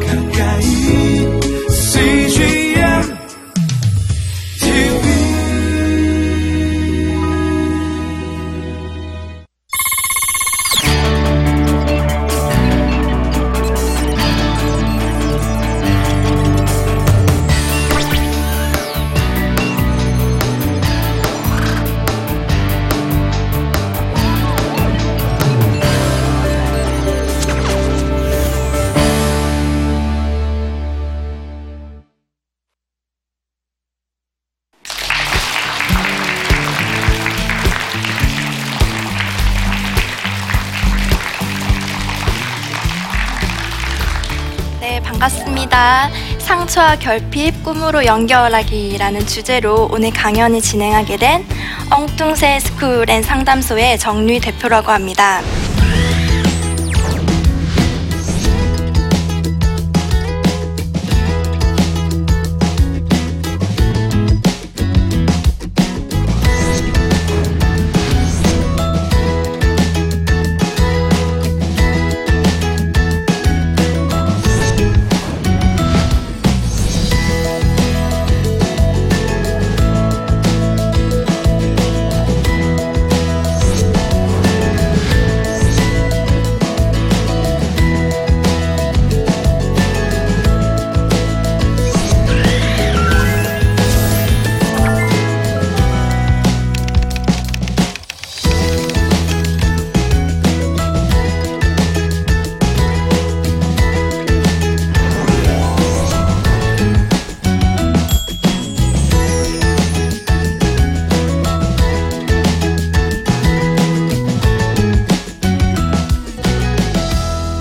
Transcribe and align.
가까 0.00 0.21
상처와 46.82 46.96
결핍, 46.96 47.62
꿈으로 47.62 48.04
연결하기라는 48.04 49.26
주제로 49.26 49.88
오늘 49.90 50.10
강연을 50.10 50.60
진행하게 50.60 51.16
된 51.16 51.46
엉뚱새 51.90 52.58
스쿨 52.60 53.08
앤 53.08 53.22
상담소의 53.22 53.98
정유희 53.98 54.40
대표라고 54.40 54.90
합니다. 54.90 55.40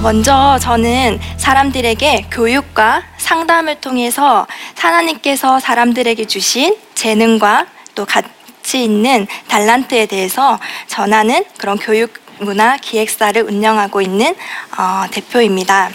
먼저 0.01 0.57
저는 0.59 1.19
사람들에게 1.37 2.27
교육과 2.31 3.03
상담을 3.17 3.75
통해서 3.81 4.47
하나님께서 4.79 5.59
사람들에게 5.59 6.25
주신 6.25 6.75
재능과 6.95 7.67
또 7.93 8.05
가치 8.05 8.83
있는 8.83 9.27
달란트에 9.47 10.07
대해서 10.07 10.59
전하는 10.87 11.45
그런 11.57 11.77
교육 11.77 12.13
문화 12.39 12.77
기획사를 12.77 13.39
운영하고 13.43 14.01
있는 14.01 14.35
어, 14.77 15.05
대표입니다. 15.11 15.91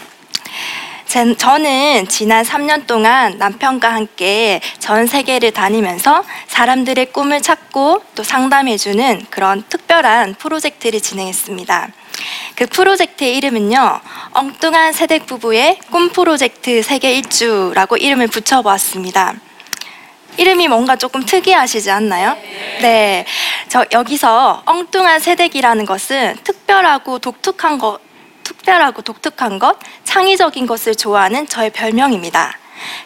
제- 1.06 1.36
저는 1.36 2.06
지난 2.08 2.44
3년 2.44 2.86
동안 2.86 3.38
남편과 3.38 3.92
함께 3.92 4.60
전 4.78 5.06
세계를 5.08 5.50
다니면서 5.52 6.22
사람들의 6.46 7.12
꿈을 7.12 7.42
찾고 7.42 8.02
또 8.14 8.22
상담해주는 8.22 9.26
그런 9.30 9.64
특별한 9.68 10.34
프로젝트를 10.34 11.00
진행했습니다. 11.00 11.88
그 12.54 12.66
프로젝트의 12.66 13.36
이름은요, 13.36 14.00
엉뚱한 14.32 14.92
세댁 14.92 15.26
부부의 15.26 15.78
꿈 15.90 16.08
프로젝트 16.08 16.82
세계 16.82 17.12
일주라고 17.14 17.96
이름을 17.96 18.28
붙여보았습니다. 18.28 19.34
이름이 20.38 20.68
뭔가 20.68 20.96
조금 20.96 21.24
특이하시지 21.24 21.90
않나요? 21.90 22.36
네. 22.80 23.24
저 23.68 23.84
여기서 23.92 24.62
엉뚱한 24.66 25.20
세대기라는 25.20 25.86
것은 25.86 26.36
특별하고 26.44 27.18
독특한 27.18 27.78
것, 27.78 28.00
특별하고 28.42 29.02
독특한 29.02 29.58
것, 29.58 29.78
창의적인 30.04 30.66
것을 30.66 30.94
좋아하는 30.94 31.48
저의 31.48 31.70
별명입니다. 31.70 32.52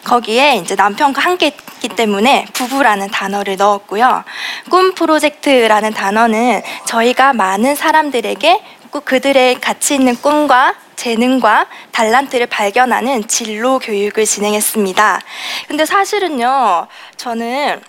거기에 0.03 0.57
이제 0.57 0.75
남편과 0.75 1.21
함께 1.21 1.47
했기 1.47 1.87
때문에 1.87 2.47
부부라는 2.53 3.09
단어를 3.09 3.55
넣었고요. 3.55 4.23
꿈 4.69 4.93
프로젝트라는 4.93 5.93
단어는 5.93 6.61
저희가 6.85 7.33
많은 7.33 7.75
사람들에게 7.75 8.61
꼭 8.91 9.05
그들의 9.05 9.61
가치 9.61 9.95
있는 9.95 10.15
꿈과 10.15 10.75
재능과 10.97 11.67
달란트를 11.91 12.47
발견하는 12.47 13.27
진로 13.27 13.79
교육을 13.79 14.25
진행했습니다. 14.25 15.21
근데 15.67 15.85
사실은요, 15.85 16.87
저는 17.15 17.81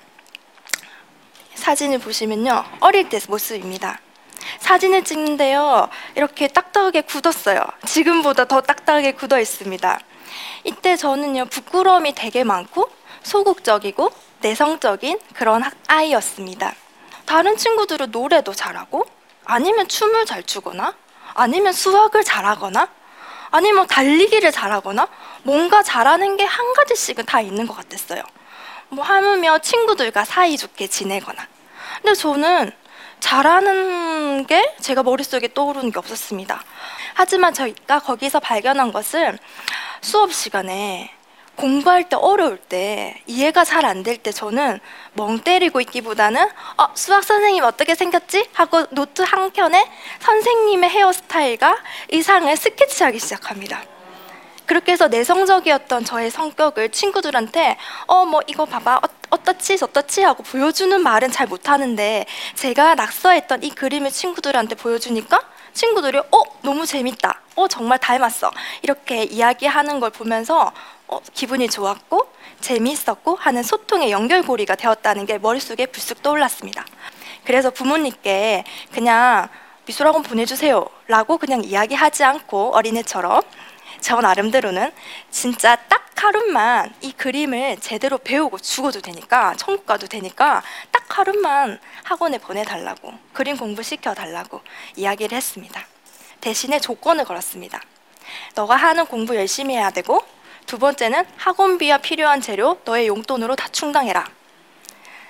사진을 1.55 1.99
보시면요, 1.99 2.65
어릴 2.81 3.09
때 3.09 3.19
모습입니다. 3.29 3.99
사진을 4.61 5.05
찍는데요, 5.05 5.89
이렇게 6.15 6.49
딱딱하게 6.49 7.03
굳었어요. 7.03 7.61
지금보다 7.85 8.45
더 8.47 8.61
딱딱하게 8.61 9.13
굳어 9.13 9.41
있습니다. 9.41 10.01
이때 10.65 10.97
저는요, 10.97 11.47
부끄러움이 11.47 12.15
되게 12.15 12.45
많고, 12.45 12.89
소극적이고, 13.25 14.11
내성적인 14.41 15.19
그런 15.35 15.63
학- 15.63 15.75
아이였습니다. 15.89 16.75
다른 17.27 17.57
친구들은 17.57 18.11
노래도 18.11 18.55
잘하고, 18.55 19.05
아니면 19.45 19.89
춤을 19.89 20.27
잘 20.27 20.43
추거나, 20.43 20.95
아니면 21.35 21.73
수학을 21.73 22.25
잘하거나, 22.25 22.89
아니면 23.51 23.87
달리기를 23.87 24.51
잘하거나, 24.53 25.09
뭔가 25.43 25.83
잘하는 25.83 26.37
게 26.37 26.45
한 26.45 26.73
가지씩은 26.75 27.27
다 27.27 27.41
있는 27.41 27.67
것 27.67 27.75
같았어요. 27.77 28.23
뭐 28.89 29.05
하물며 29.05 29.59
친구들과 29.59 30.25
사이좋게 30.25 30.87
지내거나. 30.87 31.47
근데 31.97 32.15
저는 32.15 32.71
잘하는 33.21 34.47
게 34.47 34.75
제가 34.81 35.03
머릿속에 35.03 35.53
떠오르는 35.55 35.93
게 35.93 35.99
없었습니다. 35.99 36.63
하지만 37.15 37.55
저희가 37.55 38.01
거기서 38.01 38.41
발견한 38.41 38.93
것은 38.93 39.39
수업 40.01 40.33
시간에 40.33 41.11
공부할 41.57 42.09
때 42.09 42.17
어려울 42.17 42.57
때 42.59 43.21
이해가 43.27 43.65
잘 43.65 43.85
안 43.85 44.03
될 44.03 44.19
때 44.23 44.33
저는 44.33 44.81
멍 45.15 45.39
때리고 45.39 45.81
있기보다는 45.81 46.43
어, 46.79 46.89
수학 46.95 47.25
선생님 47.25 47.63
어떻게 47.65 47.95
생겼지? 47.95 48.49
하고 48.55 48.87
노트 48.91 49.23
한 49.23 49.53
켠에 49.53 49.89
선생님의 50.21 50.91
헤어스타일과 50.91 51.77
의상을 52.11 52.57
스케치하기 52.57 53.19
시작합니다. 53.19 53.83
그렇게 54.67 54.93
해서 54.93 55.09
내성적이었던 55.09 56.05
저의 56.05 56.31
성격을 56.31 56.91
친구들한테 56.91 57.77
어 58.07 58.25
뭐 58.25 58.41
이거 58.47 58.65
봐봐. 58.65 58.97
어, 58.97 59.01
어떻지? 59.31 59.77
저떻지? 59.77 60.23
하고 60.23 60.43
보여주는 60.43 61.01
말은 61.03 61.31
잘 61.31 61.47
못하는데 61.47 62.25
제가 62.55 62.95
낙서했던 62.95 63.63
이 63.63 63.71
그림을 63.71 64.11
친구들한테 64.11 64.75
보여주니까 64.77 65.41
친구들이 65.75 66.19
어 66.19 66.43
너무 66.63 66.87
재밌다. 66.87 67.41
어 67.57 67.69
정말 67.69 67.99
닮았어. 67.99 68.51
이렇게 68.83 69.25
이야기하는 69.25 70.01
걸 70.01 70.11
보면서 70.11 70.73
어, 71.02 71.02
기분이 71.35 71.69
좋았고 71.69 72.33
재미있었고 72.61 73.37
하는 73.37 73.63
소통의 73.63 74.11
연결고리가 74.11 74.77
되었다는 74.77 75.27
게 75.27 75.39
머릿속에 75.39 75.87
불쑥 75.87 76.23
떠올랐습니다. 76.23 76.85
그래서 77.45 77.71
부모님께 77.71 78.65
그냥 78.93 79.49
미술학원 79.87 80.23
보내주세요 80.23 80.87
라고 81.09 81.39
그냥 81.39 81.65
이야기하지 81.65 82.23
않고 82.23 82.75
어린애처럼 82.75 83.43
저 84.01 84.21
나름대로는 84.21 84.93
진짜 85.31 85.77
딱 85.77 86.03
하루만 86.15 86.95
이 87.01 87.11
그림을 87.11 87.79
제대로 87.81 88.17
배우고 88.17 88.59
죽어도 88.61 89.01
되니까 89.01 89.55
천국 89.57 89.87
가도 89.87 90.07
되니까 90.07 90.63
딱 90.93 91.19
하루만 91.19 91.81
학원에 92.05 92.39
보내달라고 92.39 93.13
그림 93.33 93.57
공부 93.57 93.83
시켜달라고 93.83 94.61
이야기를 94.95 95.37
했습니다. 95.37 95.85
대신에 96.41 96.79
조건을 96.79 97.25
걸었습니다. 97.25 97.81
너가 98.55 98.77
하는 98.77 99.07
공부 99.07 99.35
열심히 99.35 99.75
해야 99.75 99.91
되고 99.91 100.23
두 100.67 100.79
번째는 100.79 101.25
학원비와 101.37 101.99
필요한 101.99 102.41
재료 102.41 102.79
너의 102.85 103.07
용돈으로 103.09 103.57
다 103.57 103.69
충당해라. 103.69 104.27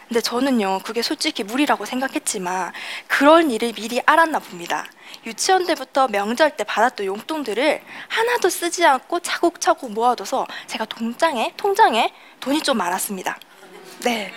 근데 0.09 0.21
저는요, 0.21 0.81
그게 0.85 1.01
솔직히 1.01 1.43
무리라고 1.43 1.87
생각했지만 1.87 2.73
그런 3.07 3.51
일을 3.51 3.73
미리 3.73 4.03
알았나 4.05 4.41
봅니다. 4.41 4.87
유치원 5.25 5.67
때부터 5.67 6.09
명절 6.09 6.57
때 6.57 6.65
받았던 6.65 7.07
용돈들을 7.07 7.83
하나도 8.09 8.51
쓰지 8.51 8.85
않고 8.85 9.21
차곡차곡 9.21 9.93
모아둬서 9.93 10.47
제가 10.67 10.85
통장에 10.85 11.55
통장에 11.57 12.13
돈이 12.41 12.63
좀 12.63 12.77
많았습니다. 12.77 13.39
네. 14.01 14.33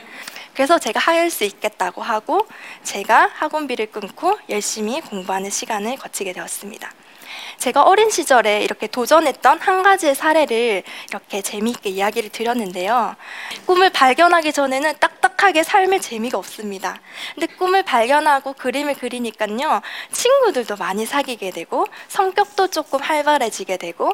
그래서 0.53 0.79
제가 0.79 0.99
할 0.99 1.29
수 1.29 1.43
있겠다고 1.43 2.01
하고 2.01 2.47
제가 2.83 3.29
학원비를 3.33 3.87
끊고 3.87 4.39
열심히 4.47 5.01
공부하는 5.01 5.49
시간을 5.49 5.97
거치게 5.97 6.31
되었습니다. 6.31 6.89
제가 7.57 7.83
어린 7.83 8.09
시절에 8.09 8.61
이렇게 8.63 8.87
도전했던 8.87 9.59
한 9.59 9.83
가지의 9.83 10.15
사례를 10.15 10.83
이렇게 11.09 11.41
재미있게 11.41 11.89
이야기를 11.89 12.29
드렸는데요. 12.29 13.15
꿈을 13.65 13.89
발견하기 13.89 14.53
전에는 14.53 14.93
딱딱하게 14.99 15.63
삶의 15.63 16.01
재미가 16.01 16.37
없습니다. 16.37 16.99
근데 17.33 17.47
꿈을 17.55 17.83
발견하고 17.83 18.53
그림을 18.53 18.95
그리니까요. 18.95 19.81
친구들도 20.11 20.75
많이 20.77 21.05
사귀게 21.05 21.51
되고 21.51 21.85
성격도 22.07 22.67
조금 22.67 22.99
활발해지게 23.01 23.77
되고 23.77 24.11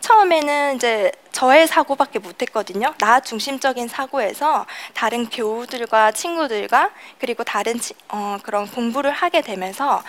처음에는 0.00 0.76
이제 0.76 1.12
저의 1.32 1.66
사고밖에 1.66 2.20
못했거든요. 2.20 2.94
나 2.98 3.18
중심적인 3.18 3.88
사고에서 3.88 4.66
다른 4.94 5.28
교우들과 5.28 6.12
친구들과 6.12 6.90
그리고 7.18 7.42
다른 7.42 7.80
치- 7.80 7.94
어, 8.08 8.38
그런 8.42 8.70
공부를 8.70 9.10
하게 9.10 9.40
되면서 9.40 10.02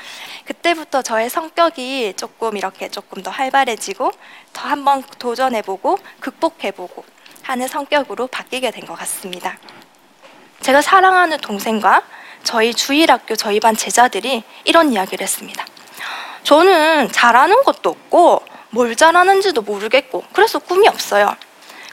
그때부터 0.45 1.01
저의 1.01 1.29
성격이 1.31 2.13
조금 2.15 2.57
이렇게 2.57 2.74
조금 2.91 3.23
더 3.23 3.31
활발해지고 3.31 4.11
더 4.53 4.67
한번 4.67 5.03
도전해보고 5.19 5.97
극복해보고 6.19 7.03
하는 7.43 7.67
성격으로 7.67 8.27
바뀌게 8.27 8.71
된 8.71 8.85
것 8.85 8.95
같습니다. 8.99 9.57
제가 10.61 10.81
사랑하는 10.81 11.37
동생과 11.39 12.01
저희 12.43 12.73
주일 12.73 13.11
학교 13.11 13.35
저희 13.35 13.59
반 13.59 13.75
제자들이 13.75 14.43
이런 14.63 14.91
이야기를 14.91 15.23
했습니다. 15.23 15.65
저는 16.43 17.11
잘하는 17.11 17.63
것도 17.63 17.89
없고 17.91 18.43
뭘 18.69 18.95
잘하는지도 18.95 19.61
모르겠고 19.61 20.23
그래서 20.33 20.59
꿈이 20.59 20.87
없어요. 20.87 21.35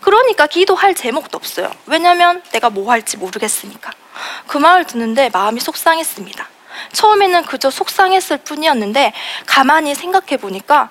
그러니까 0.00 0.46
기도할 0.46 0.94
제목도 0.94 1.36
없어요. 1.36 1.70
왜냐면 1.86 2.42
내가 2.52 2.70
뭐 2.70 2.90
할지 2.90 3.16
모르겠으니까. 3.16 3.92
그 4.46 4.58
말을 4.58 4.84
듣는데 4.84 5.30
마음이 5.32 5.60
속상했습니다. 5.60 6.48
처음에는 6.92 7.44
그저 7.44 7.70
속상했을 7.70 8.38
뿐이었는데 8.38 9.12
가만히 9.46 9.94
생각해 9.94 10.36
보니까 10.38 10.88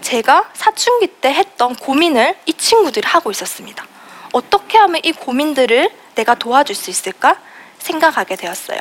제가 0.00 0.50
사춘기 0.52 1.06
때 1.06 1.32
했던 1.32 1.74
고민을 1.76 2.36
이 2.46 2.52
친구들이 2.54 3.06
하고 3.06 3.30
있었습니다. 3.30 3.84
어떻게 4.32 4.78
하면 4.78 5.00
이 5.04 5.12
고민들을 5.12 5.90
내가 6.14 6.34
도와줄 6.34 6.74
수 6.74 6.90
있을까? 6.90 7.36
생각하게 7.78 8.36
되었어요. 8.36 8.78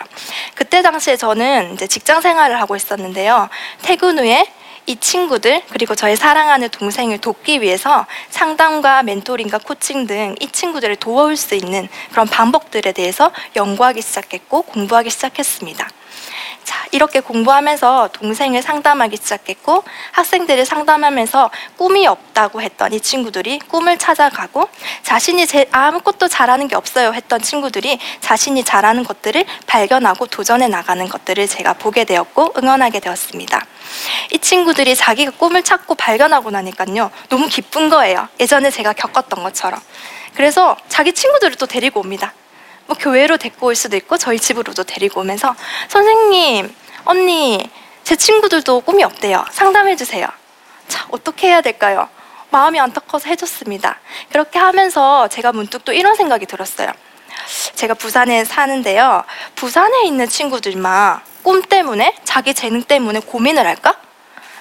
그때 0.55 0.81
당시에 0.81 1.15
저는 1.17 1.73
이제 1.73 1.87
직장 1.87 2.21
생활을 2.21 2.61
하고 2.61 2.75
있었는데요. 2.75 3.49
퇴근 3.81 4.19
후에 4.19 4.45
이 4.87 4.95
친구들 4.95 5.61
그리고 5.69 5.93
저의 5.95 6.15
사랑하는 6.17 6.69
동생을 6.69 7.19
돕기 7.19 7.61
위해서 7.61 8.05
상담과 8.29 9.03
멘토링과 9.03 9.59
코칭 9.59 10.07
등 10.07 10.35
이 10.39 10.47
친구들을 10.51 10.95
도울 10.97 11.37
수 11.37 11.55
있는 11.55 11.87
그런 12.11 12.27
방법들에 12.27 12.91
대해서 12.91 13.31
연구하기 13.55 14.01
시작했고 14.01 14.63
공부하기 14.63 15.09
시작했습니다. 15.09 15.87
자, 16.63 16.85
이렇게 16.91 17.19
공부하면서 17.19 18.09
동생을 18.13 18.61
상담하기 18.61 19.17
시작했고 19.17 19.83
학생들을 20.11 20.65
상담하면서 20.65 21.49
꿈이 21.77 22.05
없다고 22.07 22.61
했던 22.61 22.93
이 22.93 22.99
친구들이 22.99 23.59
꿈을 23.59 23.97
찾아가고 23.97 24.69
자신이 25.03 25.47
제, 25.47 25.65
아무것도 25.71 26.27
잘하는 26.27 26.67
게 26.67 26.75
없어요 26.75 27.13
했던 27.13 27.41
친구들이 27.41 27.99
자신이 28.19 28.63
잘하는 28.63 29.03
것들을 29.03 29.45
발견하고 29.67 30.27
도전해 30.27 30.67
나가는 30.67 31.07
것들을 31.07 31.47
제가 31.47 31.73
보게 31.73 32.03
되었고 32.03 32.53
응원하게 32.57 32.99
되었습니다. 32.99 33.65
이 34.31 34.39
친구들이 34.39 34.95
자기가 34.95 35.31
꿈을 35.31 35.63
찾고 35.63 35.95
발견하고 35.95 36.51
나니까요 36.51 37.11
너무 37.29 37.47
기쁜 37.47 37.89
거예요. 37.89 38.27
예전에 38.39 38.69
제가 38.69 38.93
겪었던 38.93 39.43
것처럼. 39.43 39.79
그래서 40.35 40.77
자기 40.87 41.11
친구들을 41.13 41.55
또 41.55 41.65
데리고 41.65 41.99
옵니다. 41.99 42.33
뭐 42.91 42.97
교회로 42.99 43.37
데리고 43.37 43.67
올 43.67 43.75
수도 43.75 43.95
있고 43.95 44.17
저희 44.17 44.37
집으로도 44.37 44.83
데리고 44.83 45.21
오면서 45.21 45.55
선생님, 45.87 46.75
언니, 47.05 47.69
제 48.03 48.17
친구들도 48.17 48.81
꿈이 48.81 49.01
없대요. 49.05 49.45
상담해 49.49 49.95
주세요. 49.95 50.27
자, 50.89 51.07
어떻게 51.09 51.47
해야 51.47 51.61
될까요? 51.61 52.09
마음이 52.49 52.77
안타까워서 52.81 53.29
해줬습니다. 53.29 53.97
그렇게 54.29 54.59
하면서 54.59 55.29
제가 55.29 55.53
문득 55.53 55.85
또 55.85 55.93
이런 55.93 56.15
생각이 56.15 56.45
들었어요. 56.45 56.91
제가 57.75 57.93
부산에 57.93 58.43
사는데요. 58.43 59.23
부산에 59.55 60.03
있는 60.03 60.27
친구들만 60.27 61.21
꿈 61.43 61.61
때문에 61.61 62.17
자기 62.25 62.53
재능 62.53 62.83
때문에 62.83 63.21
고민을 63.21 63.65
할까? 63.65 63.95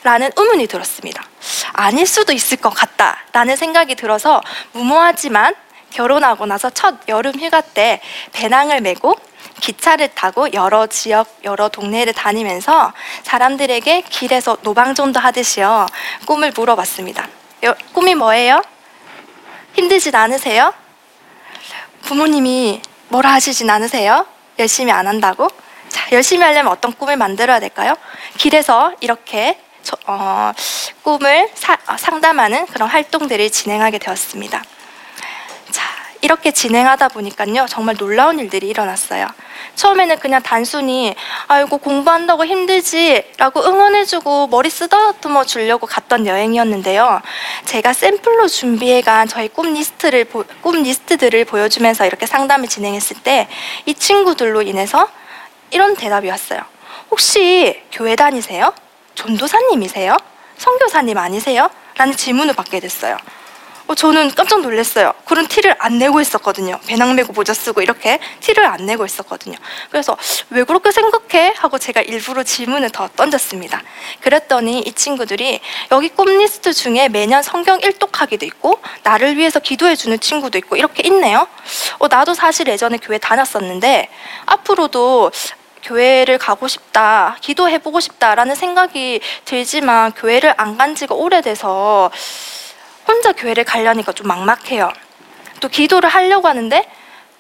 라는 0.05 0.31
의문이 0.37 0.69
들었습니다. 0.69 1.25
아닐 1.73 2.07
수도 2.07 2.33
있을 2.33 2.59
것 2.59 2.71
같다 2.71 3.19
라는 3.33 3.57
생각이 3.57 3.97
들어서 3.97 4.41
무모하지만 4.71 5.53
결혼하고 5.91 6.47
나서 6.47 6.71
첫 6.71 6.97
여름 7.09 7.35
휴가 7.39 7.61
때 7.61 8.01
배낭을 8.33 8.81
메고 8.81 9.15
기차를 9.61 10.09
타고 10.15 10.53
여러 10.55 10.87
지역, 10.87 11.39
여러 11.45 11.69
동네를 11.69 12.13
다니면서 12.15 12.93
사람들에게 13.25 14.03
길에서 14.03 14.57
노방전도 14.63 15.21
하듯이요 15.21 15.87
꿈을 16.27 16.53
물어봤습니다. 16.57 17.29
여- 17.65 17.75
꿈이 17.93 18.15
뭐예요? 18.15 18.63
힘들진 19.75 20.15
않으세요? 20.15 20.73
부모님이 22.03 22.81
뭐라 23.09 23.33
하시진 23.33 23.69
않으세요? 23.69 24.27
열심히 24.59 24.93
안 24.93 25.07
한다고? 25.07 25.49
자, 25.89 26.07
열심히 26.13 26.45
하려면 26.45 26.73
어떤 26.73 26.93
꿈을 26.93 27.17
만들어야 27.17 27.61
될까요? 27.61 27.95
길에서 28.39 28.93
이렇게 29.01 29.59
저- 29.83 29.97
어, 30.07 30.53
꿈을 31.03 31.51
사- 31.55 31.79
어, 31.89 31.97
상담하는 31.97 32.67
그런 32.67 32.89
활동들을 32.89 33.51
진행하게 33.51 33.99
되었습니다. 33.99 34.63
자, 36.21 36.27
이렇게 36.27 36.51
진행하다 36.51 37.09
보니까요, 37.09 37.67
정말 37.69 37.97
놀라운 37.97 38.39
일들이 38.39 38.69
일어났어요. 38.69 39.27
처음에는 39.75 40.19
그냥 40.19 40.43
단순히, 40.43 41.15
아이고, 41.49 41.79
공부한다고 41.79 42.45
힘들지 42.45 43.25
라고 43.39 43.63
응원해주고 43.65 44.49
머리 44.49 44.69
쓰다듬어 44.71 45.45
주려고 45.45 45.87
갔던 45.87 46.27
여행이었는데요. 46.27 47.23
제가 47.65 47.93
샘플로 47.93 48.49
준비해간 48.49 49.29
저희 49.29 49.49
꿈 49.49 49.73
리스트를, 49.73 50.25
보- 50.27 50.45
꿈 50.61 50.83
리스트들을 50.83 51.45
보여주면서 51.47 52.07
이렇게 52.07 52.27
상담을 52.27 52.69
진행했을 52.69 53.17
때, 53.23 53.49
이 53.87 53.95
친구들로 53.95 54.63
인해서 54.63 55.09
이런 55.71 55.95
대답이 55.97 56.29
왔어요. 56.29 56.61
혹시 57.11 57.83
교회 57.93 58.15
다니세요? 58.17 58.73
전도사님이세요? 59.15 60.17
선교사님 60.59 61.17
아니세요? 61.17 61.71
라는 61.97 62.15
질문을 62.17 62.55
받게 62.55 62.81
됐어요. 62.81 63.17
어, 63.91 63.95
저는 63.97 64.31
깜짝 64.37 64.61
놀랐어요. 64.61 65.13
그런 65.25 65.49
티를 65.49 65.75
안 65.81 65.99
내고 65.99 66.21
있었거든요. 66.21 66.79
배낭 66.87 67.17
메고 67.17 67.33
모자 67.33 67.53
쓰고 67.53 67.83
이렇게 67.83 68.21
티를 68.39 68.65
안 68.65 68.87
내고 68.87 69.05
있었거든요. 69.05 69.57
그래서 69.91 70.17
왜 70.51 70.63
그렇게 70.63 70.93
생각해? 70.93 71.55
하고 71.57 71.77
제가 71.77 72.01
일부러 72.03 72.45
질문을 72.45 72.91
더 72.91 73.09
던졌습니다. 73.17 73.83
그랬더니 74.21 74.79
이 74.79 74.93
친구들이 74.93 75.59
여기 75.91 76.09
꿈 76.09 76.27
리스트 76.39 76.73
중에 76.73 77.09
매년 77.09 77.43
성경 77.43 77.81
일독하기도 77.81 78.47
있고 78.47 78.81
나를 79.03 79.37
위해서 79.37 79.59
기도해 79.59 79.97
주는 79.97 80.21
친구도 80.21 80.57
있고 80.59 80.77
이렇게 80.77 81.03
있네요. 81.09 81.49
어, 81.99 82.07
나도 82.07 82.35
사실 82.35 82.69
예전에 82.69 82.99
교회 82.99 83.19
다녔었는데 83.19 84.09
앞으로도 84.47 85.33
교회를 85.83 86.39
가고 86.39 86.69
싶다, 86.69 87.39
기도해보고 87.41 87.99
싶다라는 87.99 88.55
생각이 88.55 89.21
들지만 89.47 90.13
교회를 90.13 90.55
안 90.59 90.77
간 90.77 90.95
지가 90.95 91.17
오래돼서 91.17 92.11
혼자 93.11 93.33
교회를 93.33 93.65
가려니까 93.65 94.13
좀 94.13 94.29
막막해요. 94.29 94.93
또 95.59 95.69
기도를 95.69 96.09
하려고 96.09 96.47
하는데 96.47 96.87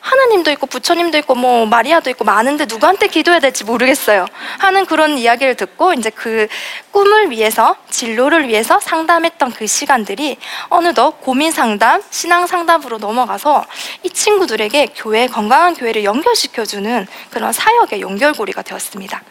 하나님도 0.00 0.50
있고 0.52 0.66
부처님도 0.66 1.18
있고 1.18 1.34
뭐 1.34 1.66
마리아도 1.66 2.10
있고 2.10 2.24
많은데 2.24 2.64
누구한테 2.66 3.06
기도해야 3.06 3.40
될지 3.40 3.64
모르겠어요. 3.64 4.26
하는 4.58 4.86
그런 4.86 5.18
이야기를 5.18 5.54
듣고 5.56 5.92
이제 5.92 6.10
그 6.10 6.48
꿈을 6.90 7.30
위해서 7.30 7.76
진로를 7.90 8.48
위해서 8.48 8.80
상담했던 8.80 9.52
그 9.52 9.66
시간들이 9.66 10.38
어느덧 10.68 11.20
고민 11.20 11.52
상담, 11.52 12.02
신앙 12.10 12.46
상담으로 12.46 12.98
넘어가서 12.98 13.64
이 14.02 14.10
친구들에게 14.10 14.88
교회 14.96 15.26
건강한 15.26 15.74
교회를 15.74 16.04
연결시켜 16.04 16.64
주는 16.64 17.06
그런 17.30 17.52
사역의 17.52 18.00
연결고리가 18.00 18.62
되었습니다. 18.62 19.22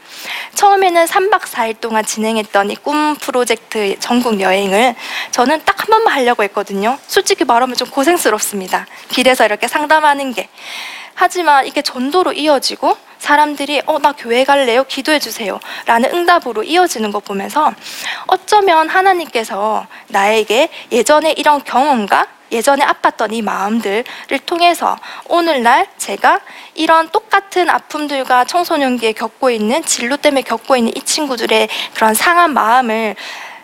처음에는 0.55 1.05
3박 1.05 1.41
4일 1.41 1.79
동안 1.81 2.05
진행했던 2.05 2.71
이 2.71 2.75
꿈 2.75 3.15
프로젝트 3.15 3.97
전국 3.99 4.39
여행을 4.39 4.95
저는 5.31 5.61
딱 5.65 5.79
한 5.79 5.87
번만 5.89 6.13
하려고 6.13 6.43
했거든요. 6.43 6.99
솔직히 7.07 7.45
말하면 7.45 7.75
좀 7.75 7.89
고생스럽습니다. 7.89 8.85
길에서 9.09 9.45
이렇게 9.45 9.67
상담하는 9.67 10.33
게. 10.33 10.47
하지만 11.15 11.67
이게 11.67 11.81
전도로 11.81 12.33
이어지고 12.33 12.97
사람들이 13.17 13.81
어 13.85 13.99
나 13.99 14.13
교회 14.13 14.45
갈래요 14.45 14.85
기도해 14.85 15.19
주세요 15.19 15.59
라는 15.85 16.09
응답으로 16.13 16.63
이어지는 16.63 17.11
거 17.11 17.19
보면서 17.19 17.73
어쩌면 18.27 18.87
하나님께서 18.87 19.85
나에게 20.07 20.69
예전에 20.91 21.33
이런 21.33 21.63
경험과 21.63 22.27
예전에 22.51 22.83
아팠던 22.83 23.33
이 23.33 23.41
마음들을 23.41 24.39
통해서 24.45 24.97
오늘날 25.27 25.87
제가 25.97 26.39
이런 26.73 27.09
똑같은 27.09 27.69
아픔들과 27.69 28.45
청소년기에 28.45 29.13
겪고 29.13 29.51
있는 29.51 29.83
진로 29.83 30.17
때문에 30.17 30.41
겪고 30.41 30.75
있는 30.77 30.93
이 30.95 31.01
친구들의 31.01 31.67
그런 31.93 32.13
상한 32.13 32.53
마음을 32.53 33.15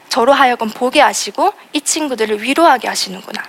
저로 0.10 0.34
하여금 0.34 0.70
보게 0.70 1.02
하시고 1.02 1.54
이 1.74 1.82
친구들을 1.82 2.44
위로하게 2.44 2.88
하시는구나. 2.88 3.42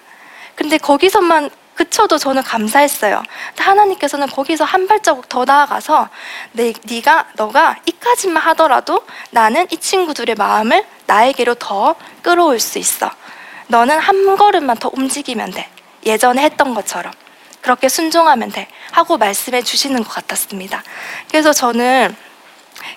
근데 0.55 0.79
거기서만 0.79 1.51
그쳐도 1.77 2.19
저는 2.19 2.43
감사했어요. 2.43 3.23
하나님께서는 3.57 4.27
거기서 4.27 4.65
한 4.65 4.87
발자국 4.87 5.29
더 5.29 5.45
나아가서 5.45 6.09
내, 6.53 6.73
네가 6.85 7.29
너가 7.37 7.77
이까지만 7.87 8.43
하더라도 8.43 9.05
나는 9.31 9.67
이 9.71 9.77
친구들의 9.77 10.35
마음을 10.37 10.85
나에게로 11.07 11.55
더 11.55 11.95
끌어올 12.23 12.59
수 12.59 12.79
있어. 12.79 13.11
너는 13.69 13.99
한 13.99 14.37
걸음만 14.37 14.79
더 14.79 14.91
움직이면 14.93 15.53
돼. 15.53 15.69
예전에 16.05 16.43
했던 16.43 16.75
것처럼. 16.75 17.13
그렇게 17.61 17.89
순종하면 17.89 18.51
돼. 18.51 18.69
하고 18.93 19.19
말씀해 19.19 19.63
주시는 19.63 20.03
것 20.05 20.11
같았습니다. 20.11 20.83
그래서 21.31 21.53
저는 21.53 22.17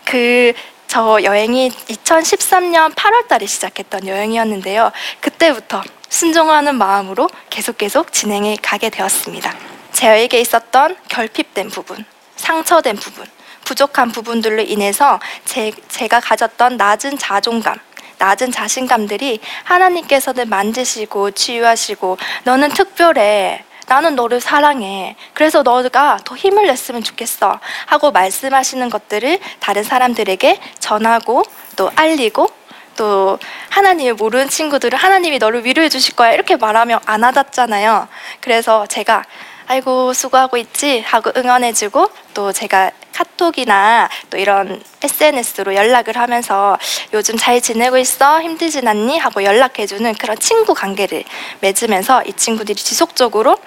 그 0.05 0.53
저 0.89 1.21
여행이 1.21 1.69
2013년 1.69 2.95
8월 2.95 3.27
달에 3.27 3.45
시작했던 3.45 4.07
여행이었는데요. 4.07 4.91
그때부터 5.21 5.83
순종하는 6.09 6.75
마음으로 6.75 7.29
계속 7.49 7.77
계속 7.77 8.11
진행해 8.11 8.57
가게 8.61 8.89
되었습니다. 8.89 9.55
저에게 9.93 10.39
있었던 10.41 10.95
결핍된 11.07 11.69
부분, 11.69 12.03
상처된 12.35 12.95
부분, 12.97 13.25
부족한 13.65 14.11
부분들로 14.11 14.61
인해서 14.63 15.19
제, 15.45 15.71
제가 15.87 16.19
가졌던 16.19 16.77
낮은 16.77 17.17
자존감, 17.17 17.77
낮은 18.17 18.51
자신감들이 18.51 19.39
하나님께서는 19.63 20.49
만지시고 20.49 21.31
치유하시고 21.31 22.17
너는 22.43 22.69
특별해. 22.69 23.63
나는 23.87 24.15
너를 24.15 24.39
사랑해. 24.39 25.15
그래서 25.33 25.63
너가 25.63 26.19
더 26.23 26.35
힘을 26.35 26.67
냈으면 26.67 27.03
좋겠어. 27.03 27.59
하고 27.87 28.11
말씀하시는 28.11 28.87
것들을 28.87 29.39
다른 29.59 29.83
사람들에게 29.83 30.59
전하고 30.77 31.43
또 31.75 31.89
알리고 31.95 32.58
또 32.99 33.39
하나님을 33.69 34.15
모르는 34.15 34.49
친구들은 34.49 34.99
하나님이 34.99 35.37
너를 35.37 35.63
위로해 35.63 35.87
주실 35.87 36.17
거야. 36.17 36.33
이렇게 36.33 36.57
말하면 36.57 36.99
안 37.05 37.23
와닿잖아요. 37.23 38.09
그래서 38.41 38.85
제가 38.87 39.23
아이고 39.67 40.11
수고하고 40.11 40.57
있지 40.57 40.99
하고 41.07 41.31
응원해주고 41.33 42.11
또 42.33 42.51
제가 42.51 42.91
카톡이나 43.13 44.09
또 44.29 44.37
이런 44.37 44.83
SNS로 45.01 45.75
연락을 45.75 46.17
하면서 46.17 46.77
요즘 47.13 47.37
잘 47.37 47.61
지내고 47.61 47.97
있어 47.97 48.41
힘들진 48.41 48.85
않니 48.85 49.17
하고 49.17 49.45
연락해주는 49.45 50.15
그런 50.15 50.37
친구 50.37 50.73
관계를 50.73 51.23
맺으면서 51.61 52.23
이 52.23 52.33
친구들이 52.33 52.75
지속적으로 52.75 53.57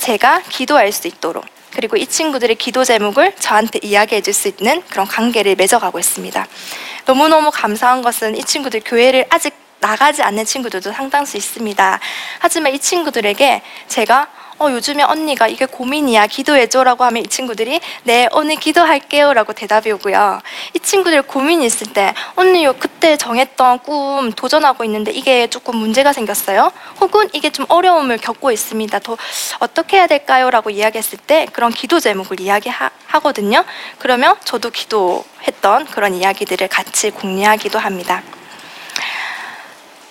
제가 0.00 0.42
기도할 0.50 0.92
수 0.92 1.08
있도록 1.08 1.46
그리고 1.74 1.96
이 1.96 2.06
친구들의 2.06 2.56
기도 2.56 2.84
제목을 2.84 3.34
저한테 3.36 3.80
이야기해 3.82 4.20
줄 4.20 4.32
수 4.32 4.48
있는 4.48 4.82
그런 4.88 5.06
관계를 5.06 5.56
맺어가고 5.56 5.98
있습니다. 5.98 6.46
너무너무 7.04 7.50
감사한 7.50 8.02
것은 8.02 8.36
이 8.36 8.42
친구들 8.44 8.80
교회를 8.84 9.26
아직 9.28 9.54
나가지 9.80 10.22
않는 10.22 10.44
친구들도 10.44 10.92
상당수 10.92 11.36
있습니다. 11.36 12.00
하지만 12.38 12.72
이 12.72 12.78
친구들에게 12.78 13.62
제가 13.88 14.28
어, 14.62 14.70
요즘에 14.70 15.02
언니가 15.02 15.48
이게 15.48 15.66
고민이야. 15.66 16.28
기도해줘라고 16.28 17.02
하면 17.02 17.24
이 17.24 17.26
친구들이 17.26 17.80
네, 18.04 18.28
오늘 18.30 18.54
기도할게요 18.54 19.32
라고 19.32 19.52
대답이 19.52 19.90
오고요. 19.90 20.40
이 20.74 20.78
친구들 20.78 21.22
고민이 21.22 21.66
있을 21.66 21.92
때 21.92 22.14
언니 22.36 22.64
요 22.64 22.72
그때 22.78 23.16
정했던 23.16 23.80
꿈 23.80 24.30
도전하고 24.30 24.84
있는데 24.84 25.10
이게 25.10 25.48
조금 25.48 25.74
문제가 25.74 26.12
생겼어요. 26.12 26.70
혹은 27.00 27.28
이게 27.32 27.50
좀 27.50 27.66
어려움을 27.68 28.18
겪고 28.18 28.52
있습니다. 28.52 29.00
더 29.00 29.16
어떻게 29.58 29.96
해야 29.96 30.06
될까요?라고 30.06 30.70
이야기했을 30.70 31.18
때 31.18 31.48
그런 31.52 31.72
기도 31.72 31.98
제목을 31.98 32.38
이야기하거든요. 32.38 33.64
그러면 33.98 34.36
저도 34.44 34.70
기도했던 34.70 35.86
그런 35.86 36.14
이야기들을 36.14 36.68
같이 36.68 37.10
공유하기도 37.10 37.80
합니다. 37.80 38.22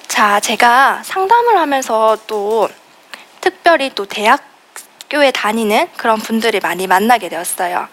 자, 0.10 0.42
제가 0.42 1.04
상담을 1.06 1.58
하면서 1.58 2.18
또 2.28 2.68
특별히 3.42 3.92
또 3.96 4.06
대학교에 4.06 5.32
다니는 5.32 5.90
그런 5.98 6.20
분들을 6.20 6.60
많이 6.62 6.88
만나게 6.88 7.30
되었어요. 7.30 7.88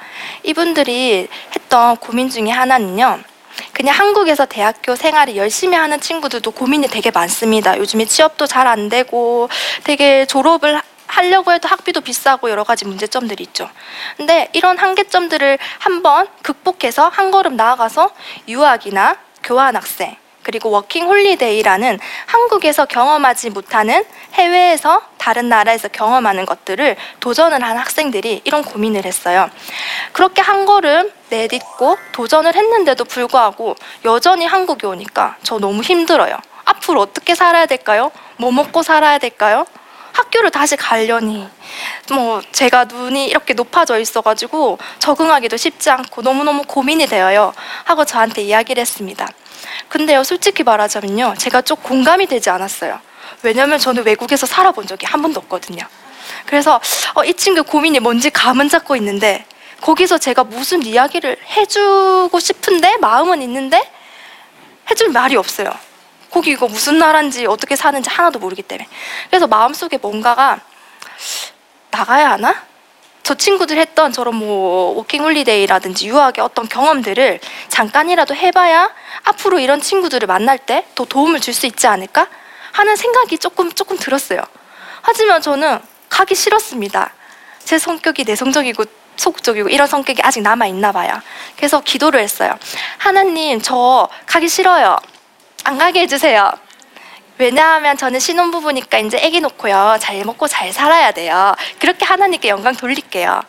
이분들이 0.45 1.29
했던 1.55 1.97
고민 1.97 2.31
중에 2.31 2.51
하나는요. 2.51 3.21
그냥 3.73 3.95
한국에서 3.97 4.47
대학교 4.47 4.95
생활을 4.95 5.37
열심히 5.37 5.77
하는 5.77 6.01
친구들도 6.01 6.51
고민이 6.53 6.89
되게 6.89 7.11
많습니다. 7.11 7.77
요즘에 7.79 8.05
취업도 8.05 8.47
잘 8.47 8.67
안 8.69 8.89
되고 8.89 9.49
되게 9.85 10.27
졸업을 10.27 10.81
하려고 11.07 11.53
해도 11.53 11.69
학비도 11.69 12.03
비싸고 12.03 12.51
여러 12.51 12.65
가지 12.65 12.85
문제점들이 12.85 13.43
있죠. 13.45 13.71
근데 14.17 14.49
이런 14.53 14.77
한계점들을 14.77 15.59
한번 15.79 16.29
극복해서 16.43 17.09
한 17.09 17.31
걸음 17.31 17.57
나아가서 17.57 18.11
유학이나 18.47 19.17
교환학생 19.43 20.17
그리고 20.49 20.71
워킹 20.71 21.09
홀리데이라는 21.09 21.99
한국에서 22.25 22.87
경험하지 22.87 23.51
못하는 23.51 24.03
해외에서 24.33 25.03
다른 25.19 25.51
나라에서 25.51 25.89
경험하는 25.89 26.47
것들을 26.47 26.97
도전을 27.21 27.63
한 27.63 27.77
학생들이 27.77 28.41
이런 28.45 28.65
고민을 28.65 29.05
했어요. 29.05 29.51
그렇게 30.13 30.41
한 30.41 30.65
걸음 30.65 31.13
내딛고 31.29 31.99
도전을 32.13 32.55
했는데도 32.55 33.05
불구하고 33.05 33.77
여전히 34.07 34.47
한국에 34.47 34.87
오니까 34.87 35.37
저 35.43 35.59
너무 35.59 35.83
힘들어요. 35.83 36.39
앞으로 36.65 37.03
어떻게 37.03 37.35
살아야 37.35 37.67
될까요? 37.67 38.11
뭐 38.39 38.51
먹고 38.51 38.83
살아야 38.83 39.19
될까요? 39.19 39.67
학교를 40.19 40.51
다시 40.51 40.77
가려니 40.77 41.49
뭐 42.11 42.43
제가 42.51 42.85
눈이 42.85 43.27
이렇게 43.27 43.55
높아져 43.55 43.99
있어가지고 43.99 44.79
적응하기도 44.99 45.57
쉽지 45.57 45.91
않고 45.91 46.23
너무너무 46.23 46.63
고민이 46.65 47.07
되어요 47.07 47.53
하고 47.85 48.05
저한테 48.05 48.43
이야기를 48.43 48.81
했습니다. 48.81 49.29
근데요 49.89 50.25
솔직히 50.25 50.65
말하자면요 50.65 51.35
제가 51.39 51.63
좀 51.63 51.77
공감이 51.83 52.27
되지 52.27 52.51
않았어요. 52.51 53.01
왜냐면 53.43 53.79
저는 53.79 54.05
외국에서 54.05 54.47
살아본 54.47 54.87
적이 54.89 55.07
한 55.07 55.23
번도 55.23 55.41
없거든요. 55.41 55.85
그래서 56.47 56.81
어, 57.15 57.25
이 57.25 57.33
친구 57.35 57.63
고민이 57.63 58.01
뭔지 58.01 58.31
감은 58.31 58.69
잡고 58.69 58.97
있는데 58.97 59.45
거기서 59.81 60.19
제가 60.19 60.43
무슨 60.43 60.85
이야기를 60.85 61.37
해주고 61.57 62.41
싶은데 62.41 62.97
마음은 62.97 63.41
있는데 63.43 63.81
해줄 64.91 65.11
말이 65.11 65.37
없어요. 65.37 65.71
거기 66.31 66.51
이거 66.51 66.69
무슨 66.69 66.99
나라인지 66.99 67.47
어떻게 67.47 67.77
사는지 67.77 68.11
하나도 68.11 68.39
모르기 68.39 68.63
때문에 68.63 68.89
그래서 69.31 69.47
마음속에 69.47 69.99
뭔가가 69.99 70.61
나가야 71.91 72.31
하나? 72.33 72.67
저 73.23 73.35
친구들 73.35 73.77
했던 73.79 74.11
저런 74.13 74.37
뭐 74.37 74.95
워킹 74.97 75.23
홀리데이라든지 75.23 76.09
유학의 76.09 76.43
어떤 76.43 76.67
경험들을 76.69 77.41
잠깐이라도 77.69 78.35
해봐야 78.35 78.91
앞으로 79.25 79.59
이런 79.59 79.81
친구들을 79.81 80.27
만날 80.27 80.59
때 80.59 80.87
더 80.95 81.05
도움을 81.05 81.41
줄 81.41 81.53
수 81.53 81.67
있지 81.67 81.87
않을까 81.87 82.27
하는 82.73 82.97
생각이 82.97 83.39
조금 83.39 83.71
조금 83.73 83.97
들었어요. 83.99 84.41
하지만 85.03 85.43
저는 85.43 85.79
가기 86.09 86.35
싫었습니다. 86.35 87.13
제 87.65 87.79
성격이 87.79 88.25
내성적이고 88.25 88.85
소극적이고 89.17 89.69
이런 89.69 89.87
성격이 89.87 90.23
아직 90.23 90.41
남아 90.43 90.67
있나 90.67 90.93
봐요. 90.93 91.21
그래서 91.57 91.81
기도를 91.81 92.21
했어요. 92.21 92.55
하나님 92.99 93.61
저 93.61 94.09
가기 94.27 94.49
싫어요. 94.49 94.97
안 95.69 95.77
가게 95.77 96.01
해주세요. 96.01 96.51
왜냐하면 97.37 97.99
저는 97.99 98.21
신혼부부니까 98.21 99.01
이제 99.01 99.21
아기 99.23 99.43
놓고요. 99.43 99.99
잘 100.01 100.25
먹고 100.25 100.49
잘 100.49 100.73
살아야 100.73 101.13
돼요. 101.13 101.55
그렇게 101.79 102.07
하나님께 102.07 102.49
영광 102.49 102.75
돌릴게요. 102.75 103.43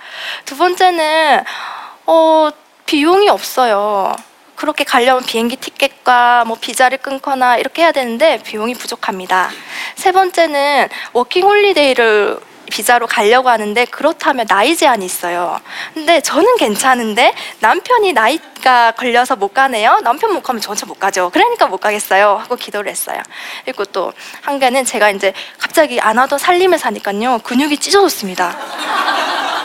두 0.43 0.57
번째는, 0.57 1.41
어, 2.07 2.49
비용이 2.85 3.29
없어요. 3.29 4.13
그렇게 4.55 4.83
가려면 4.83 5.23
비행기 5.23 5.55
티켓과 5.55 6.43
뭐 6.45 6.57
비자를 6.59 6.97
끊거나 6.97 7.55
이렇게 7.55 7.83
해야 7.83 7.93
되는데 7.93 8.43
비용이 8.43 8.73
부족합니다. 8.73 9.49
세 9.95 10.11
번째는 10.11 10.89
워킹 11.13 11.45
홀리데이를 11.45 12.37
비자로 12.69 13.07
가려고 13.07 13.49
하는데 13.49 13.85
그렇다면 13.85 14.45
나이 14.47 14.75
제한이 14.75 15.05
있어요. 15.05 15.59
근데 15.93 16.21
저는 16.21 16.57
괜찮은데 16.57 17.33
남편이 17.59 18.13
나이가 18.13 18.91
걸려서 18.91 19.35
못 19.35 19.53
가네요. 19.53 19.99
남편 20.03 20.33
못 20.33 20.41
가면 20.43 20.61
저 20.61 20.69
혼자 20.69 20.85
못 20.85 20.99
가죠. 20.99 21.29
그러니까 21.31 21.67
못 21.67 21.77
가겠어요. 21.77 22.37
하고 22.37 22.55
기도를 22.55 22.91
했어요. 22.91 23.21
그리고 23.65 23.85
또 23.85 24.13
한 24.41 24.59
개는 24.59 24.85
제가 24.85 25.09
이제 25.11 25.33
갑자기 25.59 25.99
안 25.99 26.17
하던 26.19 26.39
살림을 26.39 26.77
사니까요. 26.79 27.39
근육이 27.43 27.77
찢어졌습니다. 27.77 28.55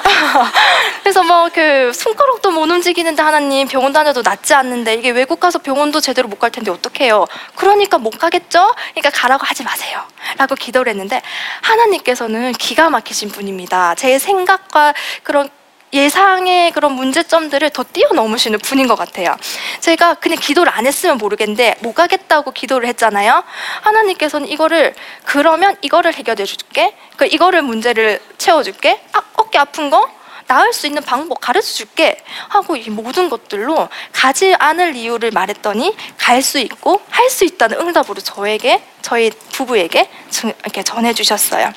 그래서 1.03 1.23
뭐 1.23 1.45
그 1.55 1.93
손가락도 1.93 2.51
못 2.51 2.63
움직이는데 2.69 3.23
하나님 3.23 3.69
병원 3.69 3.93
다녀도 3.93 4.23
낫지 4.23 4.55
않는데 4.55 4.95
이게 4.95 5.11
외국 5.11 5.39
가서 5.39 5.59
병원도 5.59 6.01
제대로 6.01 6.27
못 6.29 6.39
갈 6.39 6.51
텐데 6.51 6.71
어떡해요? 6.71 7.27
그러니까 7.55 7.97
못 7.99 8.11
가겠죠? 8.19 8.75
그러니까 8.93 9.11
가라고 9.11 9.45
하지 9.47 9.63
마세요. 9.63 10.03
라고 10.37 10.55
기도를 10.57 10.91
했는데 10.91 11.23
하나님께서는 11.63 12.53
기가 12.53 12.91
막히신 12.95 13.31
분입니다. 13.31 13.95
제 13.97 14.19
생각과 14.19 14.95
그런 15.23 15.49
예상의 15.93 16.73
그런 16.73 16.93
문제점들을 16.93 17.71
더 17.71 17.85
뛰어넘으시는 17.85 18.59
분인 18.61 18.89
것 18.89 18.97
같아요. 18.97 19.37
제가 19.81 20.15
그냥 20.15 20.39
기도를 20.41 20.73
안 20.75 20.87
했으면 20.87 21.19
모르겠는데 21.19 21.77
못 21.81 21.93
가겠다고 21.93 22.51
기도를 22.51 22.89
했잖아요. 22.89 23.45
하나님께서는 23.83 24.49
이거를 24.49 24.95
그러면 25.25 25.77
이거를 25.83 26.13
해결해 26.15 26.45
줄게. 26.45 26.97
그 27.17 27.27
이거를 27.27 27.63
문제를 27.63 28.21
채워 28.39 28.63
줄게. 28.65 29.01
아, 29.13 29.23
어깨 29.35 29.59
아픈 29.59 29.89
거 29.91 30.09
나을 30.49 30.73
수 30.73 30.87
있는 30.89 31.01
방법 31.03 31.41
가르쳐 31.41 31.69
줄게 31.73 32.19
하고 32.49 32.77
이 32.77 32.91
모든 32.91 33.31
것들로 33.31 33.89
가지 34.13 34.55
않을 34.59 34.95
이유를 34.97 35.31
말했더니 35.31 35.97
갈 36.19 36.43
수 36.43 36.59
있고 36.59 37.01
할 37.09 37.31
수 37.31 37.45
있다는 37.45 37.81
응답으로 37.81 38.21
저에게 38.21 38.83
저희 39.01 39.31
부부에게 39.53 40.09
전- 40.31 40.53
이렇게 40.63 40.83
전해 40.83 41.15
주셨어요. 41.15 41.73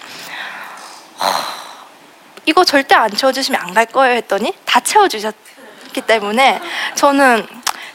이거 2.45 2.63
절대 2.63 2.95
안 2.95 3.09
채워주시면 3.11 3.59
안 3.61 3.73
갈 3.73 3.85
거예요 3.85 4.15
했더니 4.15 4.53
다 4.65 4.79
채워주셨기 4.79 6.01
때문에 6.07 6.61
저는 6.95 7.45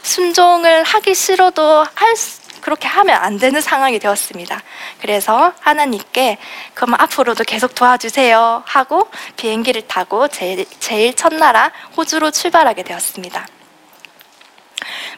순종을 0.03 0.83
하기 0.83 1.15
싫어도 1.15 1.85
할 1.95 2.15
수- 2.15 2.41
그렇게 2.61 2.87
하면 2.87 3.17
안 3.21 3.37
되는 3.39 3.59
상황이 3.59 3.99
되었습니다. 3.99 4.61
그래서 5.01 5.51
하나님께 5.59 6.37
그럼 6.73 6.93
앞으로도 6.97 7.43
계속 7.43 7.75
도와주세요 7.75 8.63
하고 8.65 9.09
비행기를 9.35 9.81
타고 9.87 10.29
제일, 10.29 10.65
제일 10.79 11.13
첫 11.13 11.33
나라 11.33 11.71
호주로 11.97 12.31
출발하게 12.31 12.83
되었습니다. 12.83 13.45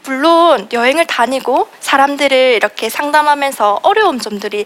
물론 0.06 0.68
여행을 0.74 1.06
다니고 1.06 1.70
사람들을 1.82 2.36
이렇게 2.56 2.90
상담하면서 2.90 3.82
어려운 3.84 4.20
점들이 4.20 4.66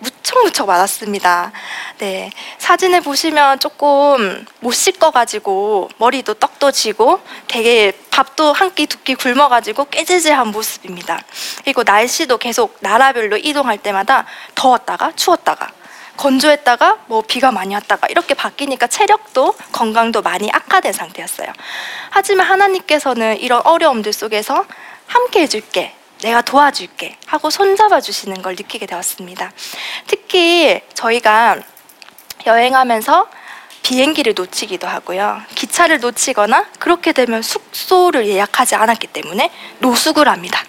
무척 0.00 0.42
무척 0.44 0.66
많았습니다. 0.66 1.52
네. 1.98 2.30
사진을 2.58 3.00
보시면 3.02 3.58
조금 3.58 4.44
못 4.60 4.72
씻어가지고 4.72 5.90
머리도 5.98 6.34
떡도 6.34 6.72
지고 6.72 7.20
되게 7.48 7.92
밥도 8.10 8.52
한 8.52 8.70
끼 8.74 8.86
두 8.86 8.98
끼 9.04 9.14
굶어가지고 9.14 9.86
깨질질한 9.86 10.48
모습입니다. 10.48 11.20
그리고 11.64 11.82
날씨도 11.82 12.38
계속 12.38 12.76
나라별로 12.80 13.36
이동할 13.36 13.78
때마다 13.78 14.24
더웠다가 14.54 15.12
추웠다가 15.16 15.68
건조했다가 16.16 16.98
뭐 17.06 17.22
비가 17.26 17.50
많이 17.50 17.74
왔다가 17.74 18.06
이렇게 18.08 18.34
바뀌니까 18.34 18.86
체력도 18.88 19.54
건강도 19.72 20.20
많이 20.22 20.50
악화된 20.50 20.92
상태였어요. 20.92 21.50
하지만 22.10 22.46
하나님께서는 22.46 23.38
이런 23.40 23.62
어려움들 23.64 24.12
속에서 24.12 24.64
함께 25.06 25.40
해줄게. 25.42 25.94
내가 26.22 26.42
도와줄게 26.42 27.16
하고 27.26 27.50
손잡아 27.50 28.00
주시는 28.00 28.42
걸 28.42 28.54
느끼게 28.54 28.86
되었습니다. 28.86 29.52
특히 30.06 30.80
저희가 30.94 31.58
여행하면서 32.46 33.28
비행기를 33.82 34.34
놓치기도 34.36 34.86
하고요. 34.86 35.40
기차를 35.54 36.00
놓치거나 36.00 36.66
그렇게 36.78 37.12
되면 37.12 37.42
숙소를 37.42 38.26
예약하지 38.26 38.74
않았기 38.74 39.08
때문에 39.08 39.50
노숙을 39.78 40.28
합니다. 40.28 40.62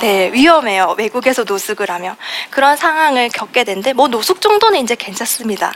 네, 0.00 0.30
위험해요. 0.32 0.94
외국에서 0.98 1.44
노숙을 1.44 1.90
하면. 1.90 2.16
그런 2.50 2.76
상황을 2.76 3.28
겪게 3.30 3.64
되는데, 3.64 3.92
뭐 3.92 4.08
노숙 4.08 4.40
정도는 4.40 4.80
이제 4.80 4.94
괜찮습니다. 4.96 5.72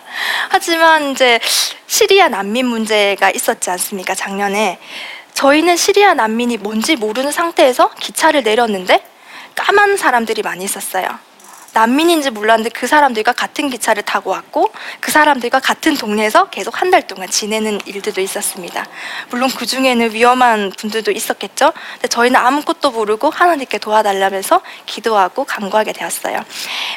하지만 0.50 1.12
이제 1.12 1.38
시리아 1.87 2.29
난민 2.29 2.67
문제가 2.67 3.31
있었지 3.31 3.71
않습니까? 3.71 4.15
작년에. 4.15 4.79
저희는 5.38 5.76
시리아 5.76 6.14
난민이 6.14 6.57
뭔지 6.57 6.97
모르는 6.97 7.30
상태에서 7.30 7.90
기차를 8.00 8.42
내렸는데, 8.42 9.00
까만 9.54 9.97
사람들이 9.97 10.42
많이 10.42 10.64
있었어요. 10.64 11.07
난민인지 11.78 12.30
몰랐는데 12.30 12.70
그 12.70 12.88
사람들과 12.88 13.32
같은 13.32 13.70
기차를 13.70 14.02
타고 14.02 14.30
왔고 14.30 14.73
그 14.99 15.12
사람들과 15.12 15.61
같은 15.61 15.94
동네에서 15.97 16.50
계속 16.50 16.80
한 16.82 16.88
달 16.88 17.06
동안 17.06 17.28
지내는 17.28 17.80
일들도 17.85 18.18
있었습니다. 18.23 18.87
물론 19.28 19.50
그 19.50 19.66
중에는 19.66 20.11
위험한 20.14 20.73
분들도 20.78 21.11
있었겠죠. 21.11 21.70
근데 21.92 22.08
저희는 22.08 22.40
아무것도 22.40 22.92
모르고 22.92 23.28
하나님께 23.28 23.76
도와달라면서 23.76 24.62
기도하고 24.87 25.44
간구하게 25.44 25.92
되었어요. 25.92 26.42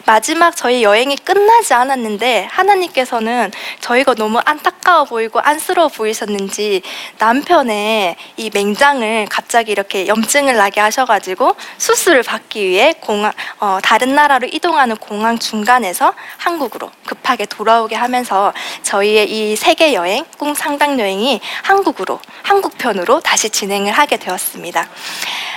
마지막 0.05 0.55
저희 0.55 0.81
여행이 0.81 1.17
끝나지 1.17 1.73
않았는데 1.73 2.47
하나님께서는 2.49 3.51
저희가 3.81 4.13
너무 4.13 4.39
안타까워 4.45 5.03
보이고 5.03 5.41
안쓰러워 5.41 5.89
보이셨는지 5.89 6.81
남편의 7.19 8.15
이 8.37 8.49
맹장을 8.53 9.27
갑자기 9.29 9.73
이렇게 9.73 10.07
염증을 10.07 10.55
나게 10.55 10.79
하셔가지고 10.79 11.57
수술을 11.77 12.23
받기 12.23 12.63
위해 12.65 12.93
공항 13.01 13.33
어, 13.59 13.79
다른 13.83 14.15
나라로 14.15 14.47
이동 14.53 14.70
하는 14.77 14.95
공항 14.97 15.37
중간에서 15.37 16.13
한국으로 16.37 16.91
급하게 17.05 17.45
돌아오게 17.45 17.95
하면서 17.95 18.53
저희의 18.83 19.31
이 19.31 19.55
세계 19.55 19.93
여행 19.93 20.25
꿈 20.37 20.53
상당 20.53 20.99
여행이 20.99 21.41
한국으로 21.63 22.19
한국편으로 22.43 23.19
다시 23.21 23.49
진행을 23.49 23.91
하게 23.91 24.17
되었습니다. 24.17 24.87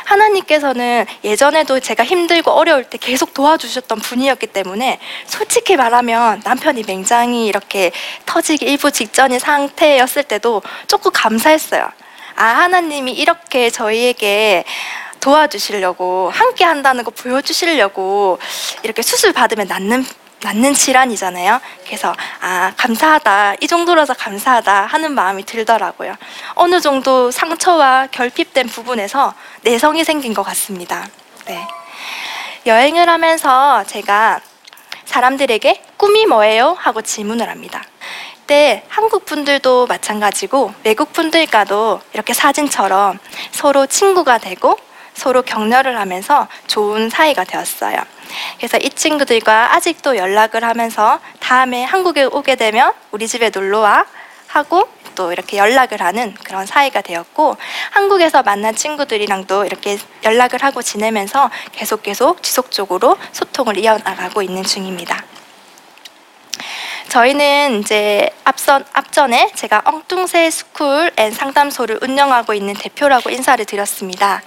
하나님께서는 0.05 1.07
예전에도 1.24 1.81
제가 1.81 2.05
힘들고 2.05 2.50
어려울 2.50 2.85
때 2.85 2.98
계속 2.98 3.35
도와주셨던 3.35 4.00
분이었기 4.00 4.48
때문에 4.48 4.98
솔직히 5.27 5.77
말하면 5.77 6.42
남편이 6.44 6.85
맹장이 6.87 7.46
이렇게 7.46 7.90
터지기 8.27 8.66
일부 8.66 8.90
직전인 8.90 9.38
상태였을 9.38 10.24
때도 10.24 10.62
조금 10.87 11.11
감사했어요. 11.12 11.88
아, 12.37 12.44
하나님이 12.44 13.12
이렇게 13.12 13.70
저희에게 13.70 14.64
도와주시려고 15.24 16.30
함께 16.30 16.64
한다는 16.66 17.02
거 17.02 17.10
보여주시려고 17.10 18.38
이렇게 18.82 19.00
수술 19.00 19.32
받으면 19.32 19.66
낫는 19.66 20.04
낫는 20.42 20.74
질환이잖아요. 20.74 21.62
그래서 21.87 22.14
아 22.42 22.74
감사하다 22.76 23.54
이 23.62 23.66
정도라서 23.66 24.12
감사하다 24.12 24.84
하는 24.84 25.14
마음이 25.14 25.46
들더라고요. 25.46 26.14
어느 26.56 26.78
정도 26.78 27.30
상처와 27.30 28.08
결핍된 28.10 28.66
부분에서 28.66 29.32
내성이 29.62 30.04
생긴 30.04 30.34
것 30.34 30.42
같습니다. 30.42 31.08
네. 31.46 31.66
여행을 32.66 33.08
하면서 33.08 33.82
제가 33.84 34.40
사람들에게 35.06 35.82
꿈이 35.96 36.26
뭐예요? 36.26 36.76
하고 36.78 37.00
질문을 37.00 37.48
합니다. 37.48 37.82
그때 38.40 38.84
한국 38.88 39.24
분들도 39.24 39.87
마찬가지고 39.87 40.74
외국 40.84 41.14
분들과도 41.14 42.02
이렇게 42.12 42.34
사진처럼 42.34 43.18
서로 43.52 43.87
친구가 43.87 44.37
되고 44.37 44.76
서로 45.14 45.42
격려를 45.42 45.98
하면서 45.98 46.48
좋은 46.66 47.09
사이가 47.09 47.44
되었어요. 47.44 47.96
그래서 48.59 48.79
이 48.79 48.90
친구들과 48.90 49.74
아직도 49.74 50.16
연락을 50.16 50.64
하면서 50.64 51.20
다음에 51.40 51.85
한국에 51.85 52.24
오게 52.24 52.57
되면 52.57 52.92
우리 53.11 53.29
집에 53.29 53.50
놀러 53.50 53.81
와 53.81 54.05
하고 54.48 54.88
또 55.14 55.33
이렇게 55.33 55.57
연락을 55.57 56.00
하는 56.00 56.35
그런 56.44 56.66
사이가 56.66 57.00
되었고 57.00 57.57
한국에서 57.92 58.42
만난 58.42 58.74
친구들이랑도 58.74 59.64
이렇게 59.64 59.98
연락을 60.24 60.62
하고 60.62 60.83
지내면서 60.83 61.50
계속 61.72 62.03
계속 62.03 62.42
지속적으로 62.42 63.16
소통을 63.33 63.79
이어나가고 63.79 64.42
있는 64.42 64.62
중입니다. 64.62 65.34
저희는 67.08 67.80
이제 67.80 68.28
앞선 68.44 68.84
앞전에 68.92 69.52
제가 69.54 69.82
엉뚱새 69.84 70.50
스쿨 70.50 71.12
앤 71.16 71.30
상담소를 71.30 72.00
운영하고 72.02 72.54
있는 72.54 72.74
대표라고 72.74 73.30
인사를 73.30 73.64
드렸습니다. 73.64 74.42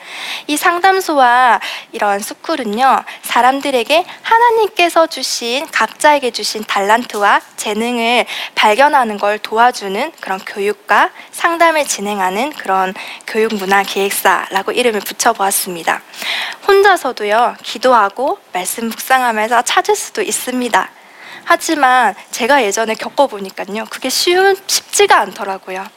이 0.47 0.57
상담소와 0.57 1.61
이런 1.93 2.19
스쿨은요 2.19 3.03
사람들에게 3.21 4.05
하나님께서 4.21 5.07
주신 5.07 5.65
각자에게 5.71 6.31
주신 6.31 6.63
달란트와 6.65 7.41
재능을 7.55 8.25
발견하는 8.55 9.17
걸 9.17 9.39
도와주는 9.39 10.11
그런 10.19 10.39
교육과 10.39 11.11
상담을 11.31 11.85
진행하는 11.85 12.51
그런 12.51 12.93
교육 13.25 13.55
문화 13.55 13.83
기획사라고 13.83 14.73
이름을 14.73 14.99
붙여보았습니다. 14.99 16.01
혼자서도요 16.67 17.55
기도하고 17.63 18.39
말씀 18.51 18.87
묵상하면서 18.89 19.61
찾을 19.61 19.95
수도 19.95 20.21
있습니다. 20.21 20.96
하지만 21.49 22.13
제가 22.31 22.61
예전에 22.63 22.93
겪어보니까요, 22.95 23.85
그게 23.89 24.09
쉬운, 24.09 24.57
쉽지가 24.67 25.17
않더라고요. 25.21 25.87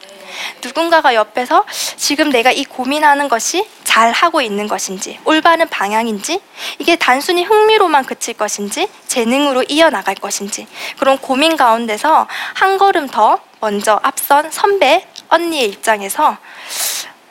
누군가가 0.63 1.13
옆에서 1.13 1.65
지금 1.97 2.29
내가 2.29 2.51
이 2.53 2.63
고민하는 2.63 3.27
것이 3.27 3.67
잘 3.83 4.13
하고 4.13 4.39
있는 4.39 4.69
것인지, 4.69 5.19
올바른 5.25 5.67
방향인지, 5.67 6.41
이게 6.79 6.95
단순히 6.95 7.43
흥미로만 7.43 8.05
그칠 8.05 8.35
것인지, 8.35 8.87
재능으로 9.07 9.65
이어나갈 9.67 10.15
것인지, 10.15 10.67
그런 10.97 11.17
고민 11.17 11.57
가운데서 11.57 12.27
한 12.53 12.77
걸음 12.77 13.07
더 13.07 13.37
먼저 13.59 13.99
앞선 14.03 14.49
선배, 14.51 15.05
언니의 15.27 15.65
입장에서, 15.67 16.37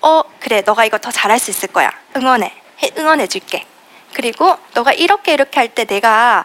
어, 0.02 0.22
그래, 0.40 0.60
너가 0.60 0.84
이거 0.84 0.98
더 0.98 1.10
잘할 1.10 1.38
수 1.38 1.50
있을 1.50 1.70
거야. 1.70 1.90
응원해. 2.14 2.52
해- 2.82 2.90
응원해 2.98 3.26
줄게. 3.26 3.64
그리고 4.14 4.56
너가 4.74 4.92
이렇게 4.92 5.32
이렇게 5.32 5.58
할 5.60 5.70
때 5.74 5.84
내가 5.84 6.44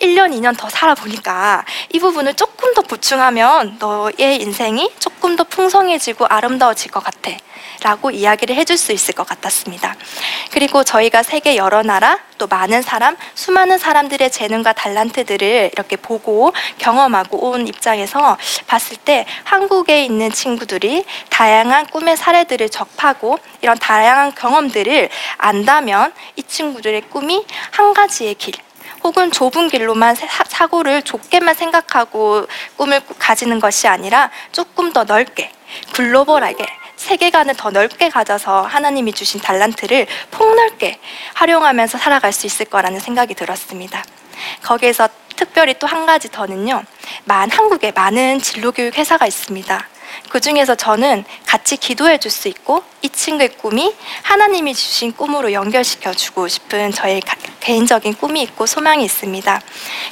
1년, 0.00 0.32
2년 0.32 0.56
더 0.56 0.68
살아보니까 0.68 1.64
이 1.92 1.98
부분을 1.98 2.34
조금 2.34 2.72
더 2.74 2.82
보충하면 2.82 3.76
너의 3.78 4.40
인생이 4.40 4.90
조금 4.98 5.36
더 5.36 5.44
풍성해지고 5.44 6.26
아름다워질 6.26 6.90
것 6.90 7.04
같아. 7.04 7.30
라고 7.82 8.10
이야기를 8.10 8.54
해줄 8.54 8.76
수 8.76 8.92
있을 8.92 9.14
것 9.14 9.26
같았습니다. 9.26 9.96
그리고 10.50 10.84
저희가 10.84 11.22
세계 11.22 11.56
여러 11.56 11.82
나라 11.82 12.18
또 12.38 12.46
많은 12.46 12.82
사람, 12.82 13.16
수많은 13.34 13.78
사람들의 13.78 14.30
재능과 14.30 14.72
달란트들을 14.72 15.70
이렇게 15.72 15.96
보고 15.96 16.52
경험하고 16.78 17.50
온 17.50 17.66
입장에서 17.66 18.36
봤을 18.66 18.96
때 18.96 19.26
한국에 19.44 20.04
있는 20.04 20.30
친구들이 20.30 21.04
다양한 21.30 21.86
꿈의 21.86 22.16
사례들을 22.16 22.68
접하고 22.68 23.38
이런 23.60 23.78
다양한 23.78 24.34
경험들을 24.34 25.08
안다면 25.38 26.12
이 26.36 26.42
친구들의 26.42 27.02
꿈이 27.10 27.44
한 27.70 27.94
가지의 27.94 28.34
길, 28.34 28.54
혹은 29.04 29.30
좁은 29.32 29.68
길로만 29.68 30.14
사- 30.14 30.44
사고를 30.46 31.02
좁게만 31.02 31.54
생각하고 31.54 32.46
꿈을 32.76 33.00
가지는 33.18 33.58
것이 33.60 33.88
아니라 33.88 34.30
조금 34.52 34.92
더 34.92 35.04
넓게 35.04 35.50
글로벌하게 35.92 36.66
세계관을 36.96 37.54
더 37.56 37.70
넓게 37.70 38.08
가져서 38.08 38.62
하나님이 38.62 39.12
주신 39.12 39.40
달란트를 39.40 40.06
폭넓게 40.30 40.98
활용하면서 41.34 41.98
살아갈 41.98 42.32
수 42.32 42.46
있을 42.46 42.66
거라는 42.66 43.00
생각이 43.00 43.34
들었습니다. 43.34 44.04
거기에서 44.62 45.08
특별히 45.36 45.74
또 45.74 45.86
한 45.86 46.06
가지 46.06 46.30
더는요. 46.30 46.84
만 47.24 47.50
한국에 47.50 47.92
많은 47.92 48.40
진로교육 48.40 48.96
회사가 48.96 49.26
있습니다. 49.26 49.88
그 50.30 50.40
중에서 50.40 50.74
저는 50.74 51.24
같이 51.46 51.76
기도해 51.76 52.18
줄 52.18 52.30
수 52.30 52.48
있고 52.48 52.82
이 53.02 53.08
친구의 53.08 53.50
꿈이 53.58 53.94
하나님이 54.22 54.74
주신 54.74 55.12
꿈으로 55.12 55.52
연결시켜 55.52 56.12
주고 56.14 56.48
싶은 56.48 56.92
저의 56.92 57.20
가- 57.20 57.36
개인적인 57.60 58.14
꿈이 58.14 58.42
있고 58.42 58.66
소망이 58.66 59.04
있습니다. 59.04 59.60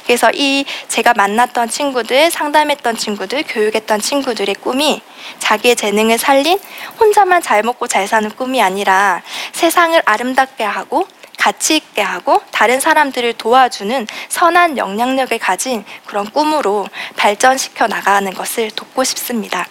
그래서 0.05 0.29
이 0.33 0.65
제가 0.87 1.13
만났던 1.15 1.69
친구들, 1.69 2.29
상담했던 2.31 2.97
친구들, 2.97 3.43
교육했던 3.47 4.01
친구들의 4.01 4.55
꿈이 4.55 5.01
자기의 5.39 5.75
재능을 5.75 6.17
살린 6.17 6.59
혼자만 6.99 7.41
잘 7.41 7.63
먹고 7.63 7.87
잘 7.87 8.07
사는 8.07 8.29
꿈이 8.31 8.61
아니라 8.61 9.21
세상을 9.53 10.01
아름답게 10.05 10.63
하고 10.63 11.07
가치 11.37 11.77
있게 11.77 12.01
하고 12.03 12.41
다른 12.51 12.79
사람들을 12.79 13.33
도와주는 13.33 14.05
선한 14.29 14.77
영향력을 14.77 15.37
가진 15.39 15.83
그런 16.05 16.29
꿈으로 16.29 16.87
발전시켜 17.17 17.87
나가는 17.87 18.31
것을 18.33 18.69
돕고 18.71 19.03
싶습니다. 19.03 19.65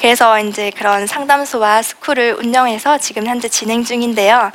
그래서 0.00 0.40
이제 0.40 0.70
그런 0.70 1.06
상담소와 1.06 1.82
스쿨을 1.82 2.36
운영해서 2.38 2.96
지금 2.96 3.26
현재 3.26 3.48
진행 3.48 3.84
중인데요. 3.84 4.50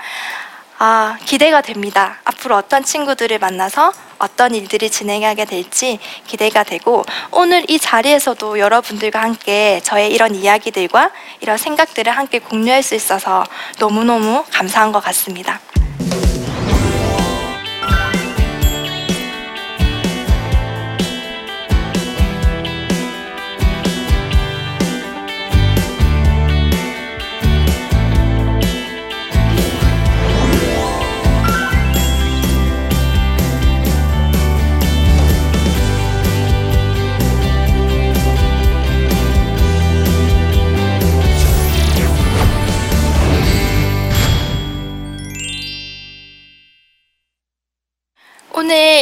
아, 0.80 1.18
기대가 1.24 1.62
됩니다. 1.62 2.20
앞으로 2.26 2.56
어떤 2.56 2.84
친구들을 2.84 3.38
만나서 3.38 3.94
어떤 4.18 4.56
일들이 4.56 4.90
진행하게 4.90 5.46
될지 5.46 6.00
기대가 6.26 6.64
되고 6.64 7.06
오늘 7.32 7.64
이 7.70 7.78
자리에서도 7.78 8.58
여러분들과 8.58 9.22
함께 9.22 9.80
저의 9.84 10.12
이런 10.12 10.34
이야기들과 10.34 11.12
이런 11.42 11.58
생각들을 11.58 12.12
함께 12.12 12.40
공유할 12.40 12.82
수 12.82 12.96
있어서 12.96 13.46
너무너무 13.80 14.44
감사한 14.52 14.92
것 14.92 15.00
같습니다. 15.04 15.60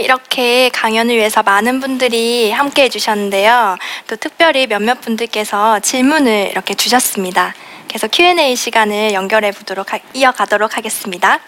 이렇게 0.02 0.70
강연을 0.70 1.16
위해서 1.16 1.44
많은 1.44 1.80
분들이 1.80 2.52
함께 2.52 2.84
해주셨는데요. 2.84 3.78
또 4.08 4.16
특별히 4.16 4.68
몇몇 4.68 5.02
분들께서 5.02 5.80
질문을 5.80 6.50
이렇게 6.52 6.74
주셨습니다. 6.74 7.54
그래서 7.88 8.08
Q&A 8.08 8.56
시간을 8.56 9.14
연결해 9.14 9.52
보도록 9.52 9.94
하, 9.94 10.00
이어가도록 10.14 10.78
하겠습니다. 10.78 11.40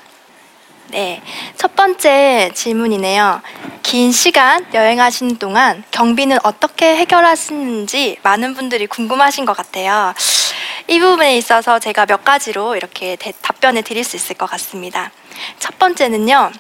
네, 0.90 1.22
첫 1.58 1.76
번째 1.76 2.52
질문이네요. 2.54 3.42
긴 3.82 4.12
시간 4.12 4.66
여행하신 4.74 5.38
동안 5.38 5.84
경비는 5.92 6.38
어떻게 6.44 6.96
해결하시는지 6.98 8.18
많은 8.22 8.54
분들이 8.54 8.86
궁금하신 8.86 9.46
것 9.46 9.58
같아요. 9.58 10.14
이 10.88 11.00
부분에 11.00 11.36
있어서 11.38 11.80
제가 11.80 12.06
몇 12.06 12.24
가지로 12.24 12.76
이렇게 12.76 13.16
대- 13.16 13.34
답변을 13.42 13.82
드릴 13.82 14.04
수 14.04 14.16
있을 14.16 14.36
것 14.36 14.46
같습니다. 14.52 15.12
첫 15.58 15.80
번째는요, 15.80 16.52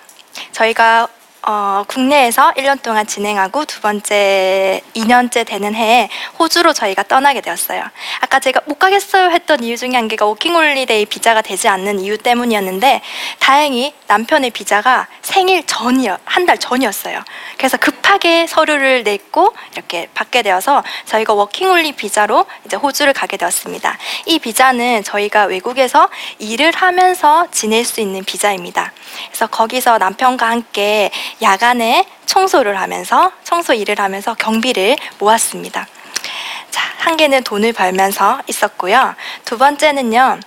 저희가 0.51 1.07
어, 1.47 1.83
국내에서 1.87 2.53
1년 2.53 2.81
동안 2.81 3.05
진행하고 3.05 3.65
두 3.65 3.79
번째 3.79 4.81
2년째 4.95 5.45
되는 5.45 5.75
해에 5.75 6.09
호주로 6.39 6.73
저희가 6.73 7.03
떠나게 7.03 7.41
되었어요. 7.41 7.83
아까 8.21 8.39
제가 8.39 8.61
못 8.65 8.79
가겠어요 8.79 9.29
했던 9.29 9.63
이유 9.63 9.77
중에 9.77 9.91
한 9.93 10.07
개가 10.07 10.25
워킹홀리데이 10.25 11.05
비자가 11.05 11.43
되지 11.43 11.67
않는 11.67 11.99
이유 11.99 12.17
때문이었는데 12.17 13.01
다행히 13.39 13.93
남편의 14.07 14.49
비자가 14.51 15.07
생일 15.21 15.65
전이요 15.67 16.17
한 16.25 16.45
달 16.45 16.59
전이었어요. 16.59 17.23
그래서 17.57 17.75
급하게 17.77 18.45
서류를 18.45 19.01
냈고 19.03 19.51
이렇게 19.73 20.07
받게 20.13 20.43
되어서 20.43 20.83
저희가 21.05 21.33
워킹홀리 21.33 21.93
비자로 21.93 22.45
이제 22.65 22.75
호주를 22.75 23.13
가게 23.13 23.35
되었습니다. 23.37 23.97
이 24.27 24.37
비자는 24.37 25.03
저희가 25.03 25.45
외국에서 25.45 26.07
일을 26.37 26.71
하면서 26.75 27.47
지낼 27.49 27.83
수 27.83 27.99
있는 27.99 28.23
비자입니다. 28.23 28.93
그래서 29.29 29.47
거기서 29.47 29.97
남편과 29.97 30.47
함께 30.47 31.09
야간에 31.41 32.05
청소를 32.25 32.79
하면서 32.79 33.31
청소 33.43 33.73
일을 33.73 33.99
하면서 33.99 34.33
경비를 34.33 34.95
모았습니다. 35.19 35.87
자, 36.71 36.81
한 36.97 37.17
개는 37.17 37.43
돈을 37.43 37.73
벌면서 37.73 38.41
있었고요. 38.47 39.15
두 39.43 39.57
번째는요. 39.57 40.39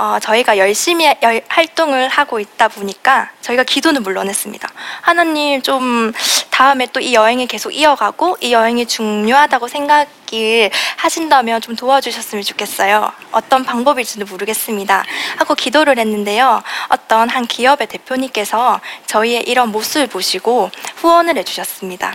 어, 0.00 0.16
저희가 0.20 0.58
열심히 0.58 1.12
열- 1.22 1.42
활동을 1.48 2.08
하고 2.08 2.38
있다 2.38 2.68
보니까 2.68 3.30
저희가 3.40 3.64
기도는 3.64 4.04
물론 4.04 4.28
했습니다. 4.28 4.68
하나님 5.00 5.60
좀 5.60 6.12
다음에 6.50 6.86
또 6.86 7.00
이 7.00 7.14
여행이 7.14 7.48
계속 7.48 7.72
이어가고 7.72 8.36
이 8.40 8.52
여행이 8.52 8.86
중요하다고 8.86 9.66
생각이 9.66 10.70
하신다면 10.98 11.60
좀 11.60 11.74
도와주셨으면 11.74 12.44
좋겠어요. 12.44 13.10
어떤 13.32 13.64
방법일지는 13.64 14.26
모르겠습니다. 14.30 15.02
하고 15.36 15.54
기도를 15.56 15.98
했는데요. 15.98 16.62
어떤 16.90 17.28
한 17.28 17.44
기업의 17.46 17.88
대표님께서 17.88 18.80
저희의 19.06 19.42
이런 19.48 19.70
모습을 19.72 20.06
보시고 20.06 20.70
후원을 20.96 21.36
해주셨습니다. 21.38 22.14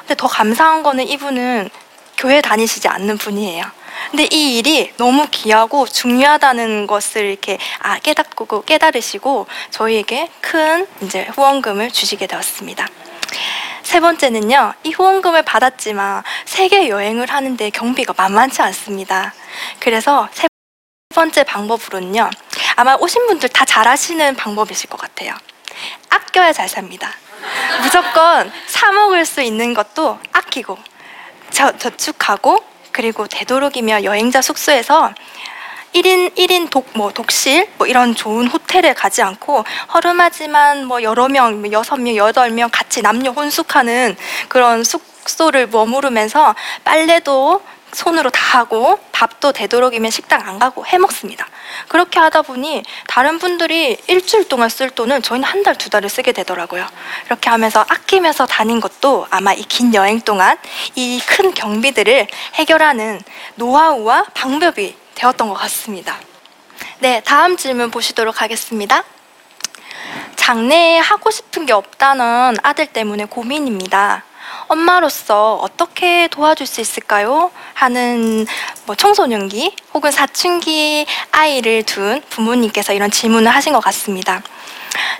근데 0.00 0.14
더 0.16 0.26
감사한 0.26 0.82
거는 0.82 1.06
이분은 1.06 1.70
교회 2.18 2.40
다니시지 2.40 2.88
않는 2.88 3.18
분이에요. 3.18 3.64
근데 4.10 4.28
이 4.30 4.58
일이 4.58 4.92
너무 4.96 5.26
귀하고 5.30 5.86
중요하다는 5.86 6.86
것을 6.86 7.24
이렇게 7.24 7.58
아, 7.80 7.98
깨닫고 7.98 8.64
깨달으시고 8.64 9.46
저희에게 9.70 10.28
큰 10.40 10.86
이제 11.02 11.24
후원금을 11.34 11.90
주시게 11.90 12.26
되었습니다. 12.26 12.86
세 13.82 14.00
번째는요, 14.00 14.74
이 14.84 14.90
후원금을 14.92 15.42
받았지만 15.42 16.22
세계 16.44 16.88
여행을 16.88 17.30
하는데 17.30 17.70
경비가 17.70 18.14
만만치 18.16 18.62
않습니다. 18.62 19.34
그래서 19.78 20.28
세 20.32 20.46
번째 21.14 21.44
방법으로는요, 21.44 22.30
아마 22.76 22.94
오신 22.94 23.26
분들 23.26 23.48
다 23.50 23.64
잘 23.64 23.86
아시는 23.88 24.36
방법이실 24.36 24.88
것 24.88 25.00
같아요. 25.00 25.34
아껴야 26.08 26.52
잘 26.52 26.68
삽니다. 26.68 27.10
무조건 27.82 28.52
사 28.66 28.92
먹을 28.92 29.24
수 29.26 29.42
있는 29.42 29.74
것도 29.74 30.18
아끼고 30.32 30.78
저, 31.50 31.76
저축하고 31.76 32.64
그리고 32.94 33.26
되도록이면 33.26 34.04
여행자 34.04 34.40
숙소에서 34.40 35.12
1인 35.94 36.34
1인 36.36 36.70
독, 36.70 36.86
뭐 36.94 37.12
독실 37.12 37.68
뭐 37.76 37.88
이런 37.88 38.14
좋은 38.14 38.46
호텔에 38.46 38.94
가지 38.94 39.20
않고 39.20 39.64
허름하지만 39.92 40.86
뭐 40.86 41.02
여러 41.02 41.28
명, 41.28 41.60
뭐 41.60 41.70
여섯 41.72 41.96
명, 41.96 42.14
여덟 42.16 42.50
명 42.50 42.70
같이 42.72 43.02
남녀 43.02 43.32
혼숙하는 43.32 44.16
그런 44.48 44.84
숙소를 44.84 45.66
머무르면서 45.66 46.54
빨래도 46.84 47.60
손으로 47.94 48.30
다 48.30 48.58
하고 48.58 48.98
밥도 49.12 49.52
되도록이면 49.52 50.10
식당 50.10 50.46
안 50.46 50.58
가고 50.58 50.84
해 50.86 50.98
먹습니다. 50.98 51.46
그렇게 51.88 52.18
하다 52.18 52.42
보니 52.42 52.82
다른 53.06 53.38
분들이 53.38 53.96
일주일 54.06 54.48
동안 54.48 54.68
쓸 54.68 54.90
돈을 54.90 55.22
저희는 55.22 55.48
한 55.48 55.62
달, 55.62 55.76
두 55.76 55.90
달을 55.90 56.08
쓰게 56.08 56.32
되더라고요. 56.32 56.86
이렇게 57.26 57.50
하면서 57.50 57.84
아끼면서 57.88 58.46
다닌 58.46 58.80
것도 58.80 59.26
아마 59.30 59.52
이 59.52 59.64
긴 59.64 59.94
여행 59.94 60.20
동안 60.20 60.56
이 60.94 61.20
큰 61.26 61.54
경비들을 61.54 62.26
해결하는 62.54 63.20
노하우와 63.56 64.26
방법이 64.34 64.96
되었던 65.14 65.48
것 65.48 65.54
같습니다. 65.54 66.18
네, 66.98 67.22
다음 67.24 67.56
질문 67.56 67.90
보시도록 67.90 68.42
하겠습니다. 68.42 69.02
장래에 70.36 70.98
하고 70.98 71.30
싶은 71.30 71.66
게 71.66 71.72
없다는 71.72 72.56
아들 72.62 72.86
때문에 72.86 73.24
고민입니다. 73.24 74.24
엄마로서 74.68 75.56
어떻게 75.56 76.28
도와줄 76.28 76.66
수 76.66 76.80
있을까요? 76.80 77.50
하는 77.74 78.46
뭐 78.86 78.94
청소년기 78.94 79.74
혹은 79.92 80.10
사춘기 80.10 81.06
아이를 81.32 81.82
둔 81.82 82.22
부모님께서 82.30 82.92
이런 82.92 83.10
질문을 83.10 83.50
하신 83.50 83.72
것 83.72 83.80
같습니다. 83.80 84.42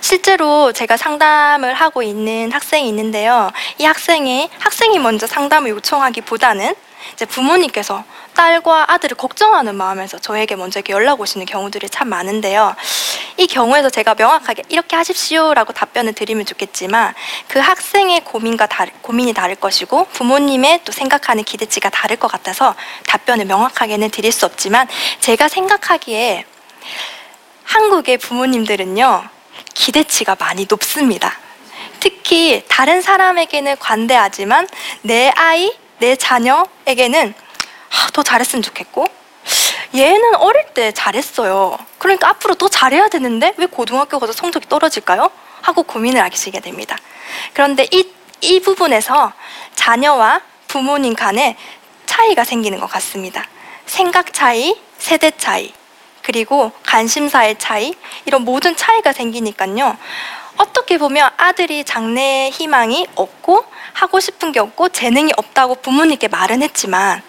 실제로 0.01 0.71
제가 0.71 0.97
상담을 0.97 1.73
하고 1.73 2.01
있는 2.01 2.51
학생이 2.51 2.87
있는데요. 2.89 3.51
이 3.77 3.85
학생이 3.85 4.49
학생이 4.59 4.99
먼저 4.99 5.27
상담을 5.27 5.71
요청하기보다는 5.71 6.73
이제 7.13 7.25
부모님께서 7.25 8.03
딸과 8.35 8.91
아들을 8.91 9.15
걱정하는 9.15 9.75
마음에서 9.75 10.19
저에게 10.19 10.55
먼저 10.55 10.81
연락 10.89 11.21
오시는 11.21 11.45
경우들이 11.45 11.89
참 11.89 12.09
많은데요. 12.09 12.75
이 13.37 13.47
경우에서 13.47 13.89
제가 13.89 14.15
명확하게 14.15 14.63
이렇게 14.69 14.95
하십시오라고 14.95 15.73
답변을 15.73 16.13
드리면 16.13 16.45
좋겠지만 16.45 17.13
그 17.47 17.59
학생의 17.59 18.23
고민과 18.23 18.67
다르, 18.67 18.91
고민이 19.01 19.33
다를 19.33 19.55
것이고 19.55 20.05
부모님의 20.05 20.81
또 20.85 20.91
생각하는 20.91 21.43
기대치가 21.43 21.89
다를 21.89 22.15
것 22.15 22.29
같아서 22.29 22.75
답변을 23.07 23.45
명확하게는 23.45 24.09
드릴 24.11 24.31
수 24.31 24.45
없지만 24.45 24.87
제가 25.19 25.49
생각하기에 25.49 26.45
한국의 27.63 28.17
부모님들은요 28.19 29.29
기대치가 29.73 30.35
많이 30.39 30.65
높습니다. 30.69 31.37
특히 31.99 32.63
다른 32.69 33.01
사람에게는 33.01 33.77
관대하지만 33.79 34.67
내 35.01 35.29
아이, 35.35 35.75
내 35.99 36.15
자녀에게는 36.15 37.33
아, 37.33 38.09
더 38.13 38.23
잘했으면 38.23 38.63
좋겠고 38.63 39.07
얘는 39.95 40.35
어릴 40.35 40.65
때 40.73 40.91
잘했어요. 40.91 41.77
그러니까 41.97 42.29
앞으로 42.29 42.55
더 42.55 42.67
잘해야 42.67 43.07
되는데 43.07 43.53
왜 43.57 43.65
고등학교 43.65 44.19
가서 44.19 44.33
성적이 44.33 44.67
떨어질까요? 44.67 45.29
하고 45.61 45.83
고민을 45.83 46.21
하시게 46.21 46.59
됩니다. 46.59 46.97
그런데 47.53 47.87
이, 47.91 48.07
이 48.41 48.59
부분에서 48.59 49.33
자녀와 49.75 50.41
부모님 50.67 51.15
간에 51.15 51.57
차이가 52.05 52.43
생기는 52.43 52.79
것 52.79 52.87
같습니다. 52.87 53.45
생각 53.85 54.33
차이, 54.33 54.75
세대 54.97 55.31
차이, 55.31 55.73
그리고 56.21 56.71
관심사의 56.85 57.57
차이, 57.59 57.93
이런 58.25 58.43
모든 58.43 58.75
차이가 58.75 59.13
생기니까요. 59.13 59.97
어떻게 60.57 60.97
보면 60.97 61.29
아들이 61.37 61.83
장래의 61.83 62.51
희망이 62.51 63.07
없고 63.15 63.65
하고 63.93 64.19
싶은 64.19 64.51
게 64.51 64.59
없고 64.59 64.89
재능이 64.89 65.33
없다고 65.37 65.75
부모님께 65.75 66.27
말은 66.27 66.61
했지만 66.61 67.21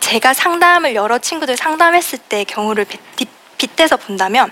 제가 0.00 0.34
상담을 0.34 0.94
여러 0.94 1.18
친구들 1.18 1.56
상담했을 1.56 2.18
때 2.18 2.44
경우를 2.44 2.84
빗- 3.16 3.28
빗대서 3.58 3.96
본다면 3.98 4.50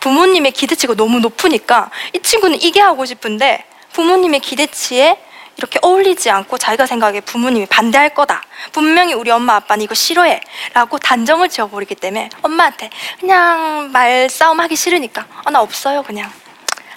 부모님의 0.00 0.52
기대치가 0.52 0.94
너무 0.94 1.20
높으니까 1.20 1.90
이 2.14 2.20
친구는 2.20 2.60
이게 2.60 2.80
하고 2.80 3.04
싶은데 3.04 3.64
부모님의 3.92 4.40
기대치에 4.40 5.18
이렇게 5.56 5.78
어울리지 5.82 6.30
않고 6.30 6.56
자기가 6.58 6.86
생각에 6.86 7.20
부모님이 7.20 7.66
반대할 7.66 8.14
거다. 8.14 8.42
분명히 8.72 9.12
우리 9.12 9.30
엄마 9.30 9.56
아빠는 9.56 9.84
이거 9.84 9.94
싫어해. 9.94 10.40
라고 10.72 10.98
단정을 10.98 11.50
지어버리기 11.50 11.94
때문에 11.96 12.30
엄마한테 12.40 12.88
그냥 13.20 13.90
말싸움 13.92 14.60
하기 14.60 14.76
싫으니까 14.76 15.26
아, 15.44 15.50
나 15.50 15.60
없어요. 15.60 16.02
그냥. 16.02 16.30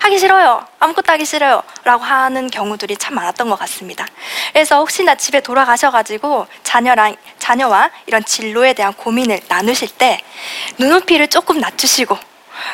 하기 0.06 0.20
싫어요. 0.20 0.64
아무것도 0.80 1.12
하기 1.14 1.26
싫어요. 1.26 1.64
라고 1.84 2.04
하는 2.04 2.48
경우들이 2.48 2.96
참 2.98 3.16
많았던 3.16 3.50
것 3.50 3.58
같습니다. 3.58 4.06
그래서 4.54 4.78
혹시나 4.78 5.16
집에 5.16 5.40
돌아가셔가지고 5.40 6.46
자녀랑, 6.62 7.16
자녀와 7.40 7.90
이런 8.06 8.24
진로에 8.24 8.74
대한 8.74 8.94
고민을 8.94 9.40
나누실 9.48 9.90
때 9.98 10.22
눈높이를 10.78 11.28
조금 11.28 11.60
낮추시고 11.60 12.20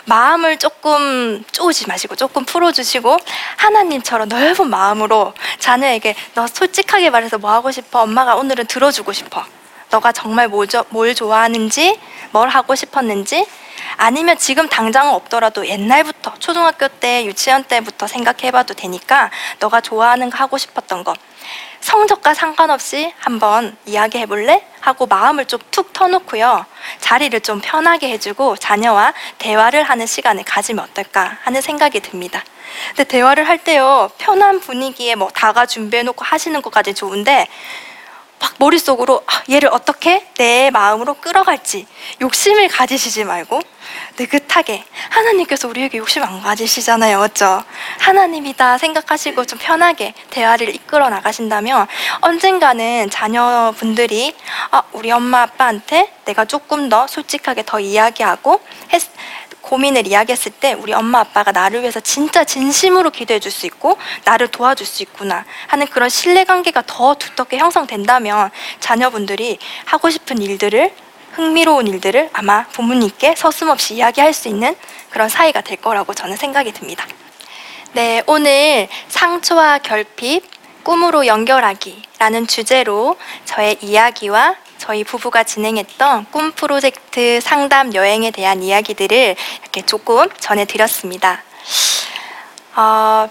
마음을 0.06 0.60
조금 0.60 1.42
쪼우지 1.54 1.88
마시고 1.88 2.18
조금 2.18 2.44
풀어주시고 2.44 3.18
하나님처럼 3.56 4.28
넓은 4.28 4.70
마음으로 4.70 5.34
자녀에게 5.58 6.16
너 6.34 6.48
솔직하게 6.48 7.12
말해서 7.12 7.38
뭐 7.38 7.52
하고 7.54 7.72
싶어? 7.72 8.02
엄마가 8.02 8.36
오늘은 8.36 8.66
들어주고 8.68 9.14
싶어. 9.14 9.46
너가 9.90 10.12
정말 10.12 10.50
뭘, 10.50 10.68
저- 10.68 10.86
뭘 10.90 11.16
좋아하는지, 11.16 11.98
뭘 12.32 12.50
하고 12.50 12.76
싶었는지, 12.76 13.46
아니면 13.98 14.38
지금 14.38 14.68
당장은 14.68 15.14
없더라도 15.14 15.68
옛날부터 15.68 16.34
초등학교 16.40 16.88
때, 16.88 17.26
유치원 17.26 17.64
때부터 17.64 18.08
생각해봐도 18.08 18.74
되니까 18.74 19.32
너가 19.60 19.82
좋아하는 19.82 20.30
거 20.30 20.38
하고 20.38 20.58
싶었던 20.58 21.04
거 21.04 21.14
성적과 21.82 22.34
상관없이 22.34 23.12
한번 23.18 23.76
이야기해 23.86 24.28
볼래? 24.28 24.66
하고 24.80 25.08
마음을 25.08 25.46
좀 25.46 25.60
툭 25.72 25.94
터놓고요. 25.94 26.66
자리를 27.00 27.40
좀 27.42 27.62
편하게 27.62 28.10
해주고 28.10 28.58
자녀와 28.58 29.14
대화를 29.38 29.84
하는 29.84 30.06
시간을 30.06 30.44
가지면 30.44 30.84
어떨까 30.84 31.38
하는 31.44 31.62
생각이 31.62 32.00
듭니다. 32.02 32.44
근데 32.90 33.04
대화를 33.06 33.48
할 33.48 33.58
때요, 33.58 34.10
편한 34.18 34.60
분위기에 34.60 35.16
뭐 35.16 35.30
다가 35.30 35.66
준비해놓고 35.66 36.24
하시는 36.24 36.62
것까지 36.62 36.94
좋은데 36.94 37.48
막 38.42 38.56
머릿속으로 38.58 39.24
아, 39.28 39.44
얘를 39.50 39.70
어떻게 39.72 40.26
내 40.38 40.72
마음으로 40.72 41.14
끌어갈지 41.16 41.86
욕심을 42.22 42.68
가지시지 42.68 43.24
말고 43.24 43.62
느긋하게 44.18 44.84
하나님께서 45.10 45.68
우리에게 45.68 45.98
욕심 45.98 46.24
안 46.24 46.42
가지시잖아요. 46.42 47.20
맞죠? 47.20 47.64
하나님이다 48.00 48.78
생각하시고 48.78 49.46
좀 49.46 49.60
편하게 49.62 50.14
대화를 50.30 50.74
이끌어 50.74 51.10
나가신다면 51.10 51.88
언젠가는 52.22 53.10
자녀분들이 53.10 54.36
아, 54.72 54.84
우리 54.92 55.12
엄마 55.12 55.44
아빠한테 55.44 56.12
내가 56.26 56.46
조금 56.46 56.90
더 56.90 57.08
솔직하게 57.08 57.64
더 57.66 57.80
이야기하고 57.80 58.62
했, 58.94 59.02
고민을 59.62 60.08
이야기했을 60.08 60.52
때 60.52 60.74
우리 60.74 60.94
엄마 60.94 61.20
아빠가 61.20 61.52
나를 61.52 61.82
위해서 61.82 62.00
진짜 62.00 62.44
진심으로 62.44 63.12
기도해 63.12 63.40
줄 63.40 63.52
수 63.52 63.66
있고 63.66 63.98
나를 64.24 64.48
도와줄 64.48 64.86
수 64.86 65.04
있구나 65.04 65.46
하는 65.68 65.86
그런 65.88 66.10
신뢰관계가 66.10 66.84
더 66.88 67.16
두텁게 67.16 67.58
형성된다면 67.58 68.50
자녀분들이 68.80 69.60
하고 69.86 70.10
싶은 70.10 70.42
일들을 70.42 70.94
흥미로운 71.34 71.88
일들을 71.88 72.30
아마 72.34 72.66
부모님께 72.68 73.36
서슴없이 73.36 73.96
이야기할 73.96 74.34
수 74.34 74.48
있는 74.48 74.76
그런 75.10 75.30
사이가 75.30 75.62
될 75.62 75.78
거라고 75.78 76.14
저는 76.14 76.38
생각이 76.38 76.72
듭니다. 76.72 77.06
네, 77.94 78.24
오늘 78.26 78.88
상처와 79.10 79.80
결핍, 79.80 80.50
꿈으로 80.84 81.28
연결하기라는 81.28 82.48
주제로 82.48 83.18
저의 83.46 83.78
이야기와 83.82 84.56
저희 84.82 85.04
부부가 85.04 85.44
진행했던 85.44 86.26
꿈 86.32 86.52
프로젝트 86.54 87.40
상담 87.40 87.94
여행에 87.94 88.32
대한 88.32 88.64
이야기들을 88.64 89.36
이렇게 89.62 89.82
조금 89.84 90.28
전해드렸습니다. 90.40 91.44
어, 92.76 93.30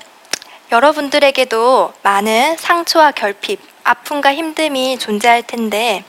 여러분들에게도 0.70 1.92
많은 2.04 2.56
상처와 2.56 3.10
결핍, 3.10 3.60
아픔과 3.82 4.32
힘듦이 4.32 5.00
존재할 5.00 5.42
텐데 5.42 6.04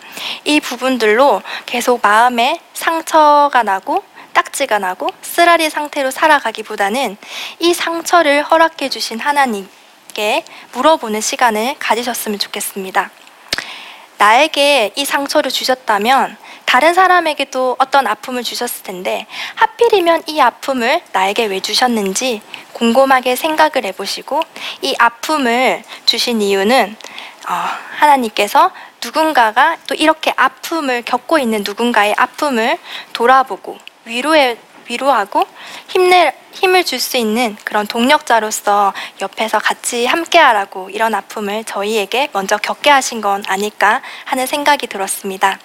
이 0.46 0.60
부분들로 0.60 1.42
계속 1.66 2.02
마음에 2.04 2.60
상처가 2.76 3.64
나고 3.64 4.04
딱지가 4.34 4.78
나고 4.78 5.10
쓰라리 5.24 5.72
상태로 5.72 6.12
살아가기보다는 6.12 7.18
이 7.58 7.74
상처를 7.74 8.44
허락해 8.44 8.90
주신 8.90 9.20
하나님께 9.20 10.46
물어보는 10.74 11.20
시간을 11.20 11.78
가지셨으면 11.80 12.38
좋겠습니다. 12.38 13.10
나에게 14.22 14.92
이 14.96 15.04
상처를 15.04 15.50
주셨다면 15.50 16.38
다른 16.66 16.94
사람에게도 16.94 17.78
어떤 17.80 18.06
아픔을 18.06 18.44
주셨을 18.44 18.84
텐데 18.84 19.26
하필이면 19.56 20.26
이 20.28 20.40
아픔을 20.40 21.02
나에게 21.12 21.46
왜 21.46 21.60
주셨는지 21.60 22.44
곰곰하게 22.74 23.36
생각을 23.36 23.84
해보시고 23.86 24.44
이 24.84 24.96
아픔을 25.00 25.82
주신 26.06 26.40
이유는 26.40 26.96
어, 27.50 27.54
하나님께서 27.98 28.70
누군가가 29.04 29.78
또 29.88 29.96
이렇게 29.96 30.32
아픔을 30.36 31.02
겪고 31.02 31.40
있는 31.40 31.64
누군가의 31.66 32.14
아픔을 32.16 32.78
돌아보고 33.14 33.80
위로해 34.06 34.56
위로하고 34.92 35.48
힘내 35.88 36.34
힘을 36.54 36.84
줄 36.84 37.00
수 37.00 37.18
있는 37.18 37.56
그런 37.64 37.88
동력자로서 37.88 38.94
옆에서 39.22 39.58
같이 39.60 40.06
함께하라고 40.06 40.90
이런 40.90 41.16
아픔을 41.16 41.64
저희에게 41.64 42.30
먼저 42.34 42.58
겪게 42.58 42.90
하신 42.90 43.22
건 43.22 43.44
아닐까 43.48 44.02
하는 44.26 44.46
생각이 44.46 44.88
들었습니다. 44.88 45.58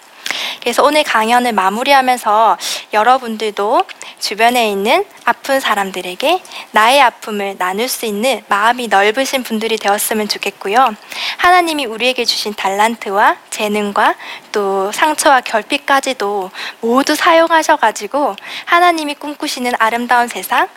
그래서 0.60 0.82
오늘 0.82 1.04
강연을 1.04 1.52
마무리하면서 1.52 2.58
여러분들도 2.92 3.82
주변에 4.18 4.70
있는 4.70 5.04
아픈 5.24 5.60
사람들에게 5.60 6.42
나의 6.72 7.00
아픔을 7.02 7.56
나눌 7.58 7.88
수 7.88 8.06
있는 8.06 8.42
마음이 8.48 8.88
넓으신 8.88 9.42
분들이 9.42 9.76
되었으면 9.76 10.28
좋겠고요. 10.28 10.96
하나님이 11.36 11.86
우리에게 11.86 12.24
주신 12.24 12.54
달란트와 12.54 13.36
재능과 13.50 14.16
또 14.52 14.90
상처와 14.92 15.42
결핍까지도 15.42 16.50
모두 16.80 17.14
사용하셔가지고 17.14 18.34
하나님이 18.64 19.14
꿈꾸시는 19.14 19.72
아름다운 19.78 20.28
세상 20.28 20.68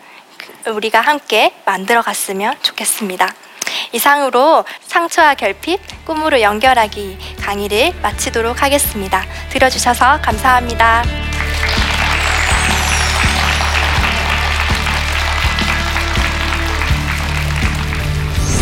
그 0.64 0.70
우리가 0.70 1.00
함께 1.00 1.52
만들어 1.64 2.02
갔으면 2.02 2.54
좋겠습니다. 2.62 3.34
이상으로 3.92 4.64
상처와 4.82 5.34
결핍, 5.34 5.80
꿈으로 6.04 6.40
연결하기 6.40 7.36
강의를 7.40 7.94
마치도록 8.02 8.62
하겠습니다. 8.62 9.24
들어주셔서 9.50 10.20
감사합니다. 10.20 11.02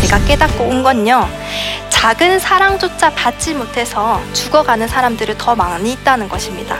제가 0.01 0.25
깨닫고 0.25 0.63
온 0.63 0.81
건요. 0.81 1.29
작은 1.89 2.39
사랑조차 2.39 3.11
받지 3.11 3.53
못해서 3.53 4.21
죽어가는 4.33 4.87
사람들이 4.87 5.37
더 5.37 5.53
많이 5.53 5.91
있다는 5.93 6.27
것입니다. 6.29 6.77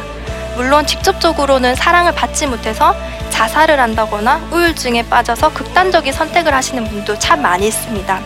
물론 0.59 0.85
직접적으로는 0.85 1.73
사랑을 1.75 2.13
받지 2.13 2.45
못해서 2.45 2.93
자살을 3.29 3.79
한다거나 3.79 4.41
우울증에 4.51 5.07
빠져서 5.07 5.53
극단적인 5.53 6.11
선택을 6.11 6.53
하시는 6.53 6.83
분도 6.83 7.17
참 7.17 7.41
많이 7.41 7.65
있습니다. 7.69 8.19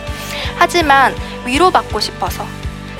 하지만 0.56 1.14
위로받고 1.44 2.00
싶어서, 2.00 2.44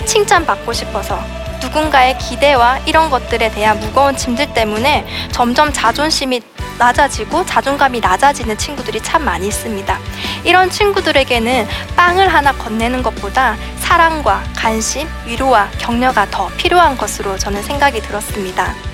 칭찬받고 0.05 0.73
싶어서, 0.73 1.19
누군가의 1.61 2.17
기대와 2.19 2.79
이런 2.87 3.11
것들에 3.11 3.51
대한 3.51 3.81
무거운 3.81 4.17
짐들 4.17 4.55
때문에 4.55 5.05
점점 5.33 5.73
자존심이 5.73 6.41
낮아지고 6.79 7.45
자존감이 7.45 7.99
낮아지는 7.99 8.57
친구들이 8.57 9.01
참 9.01 9.25
많이 9.25 9.49
있습니다. 9.49 9.99
이런 10.45 10.71
친구들에게는 10.71 11.67
빵을 11.97 12.29
하나 12.29 12.53
건네는 12.53 13.03
것보다 13.03 13.57
사랑과 13.81 14.45
관심, 14.57 15.09
위로와 15.27 15.71
격려가 15.79 16.25
더 16.31 16.47
필요한 16.57 16.97
것으로 16.97 17.37
저는 17.37 17.65
생각이 17.65 18.01
들었습니다. 18.01 18.94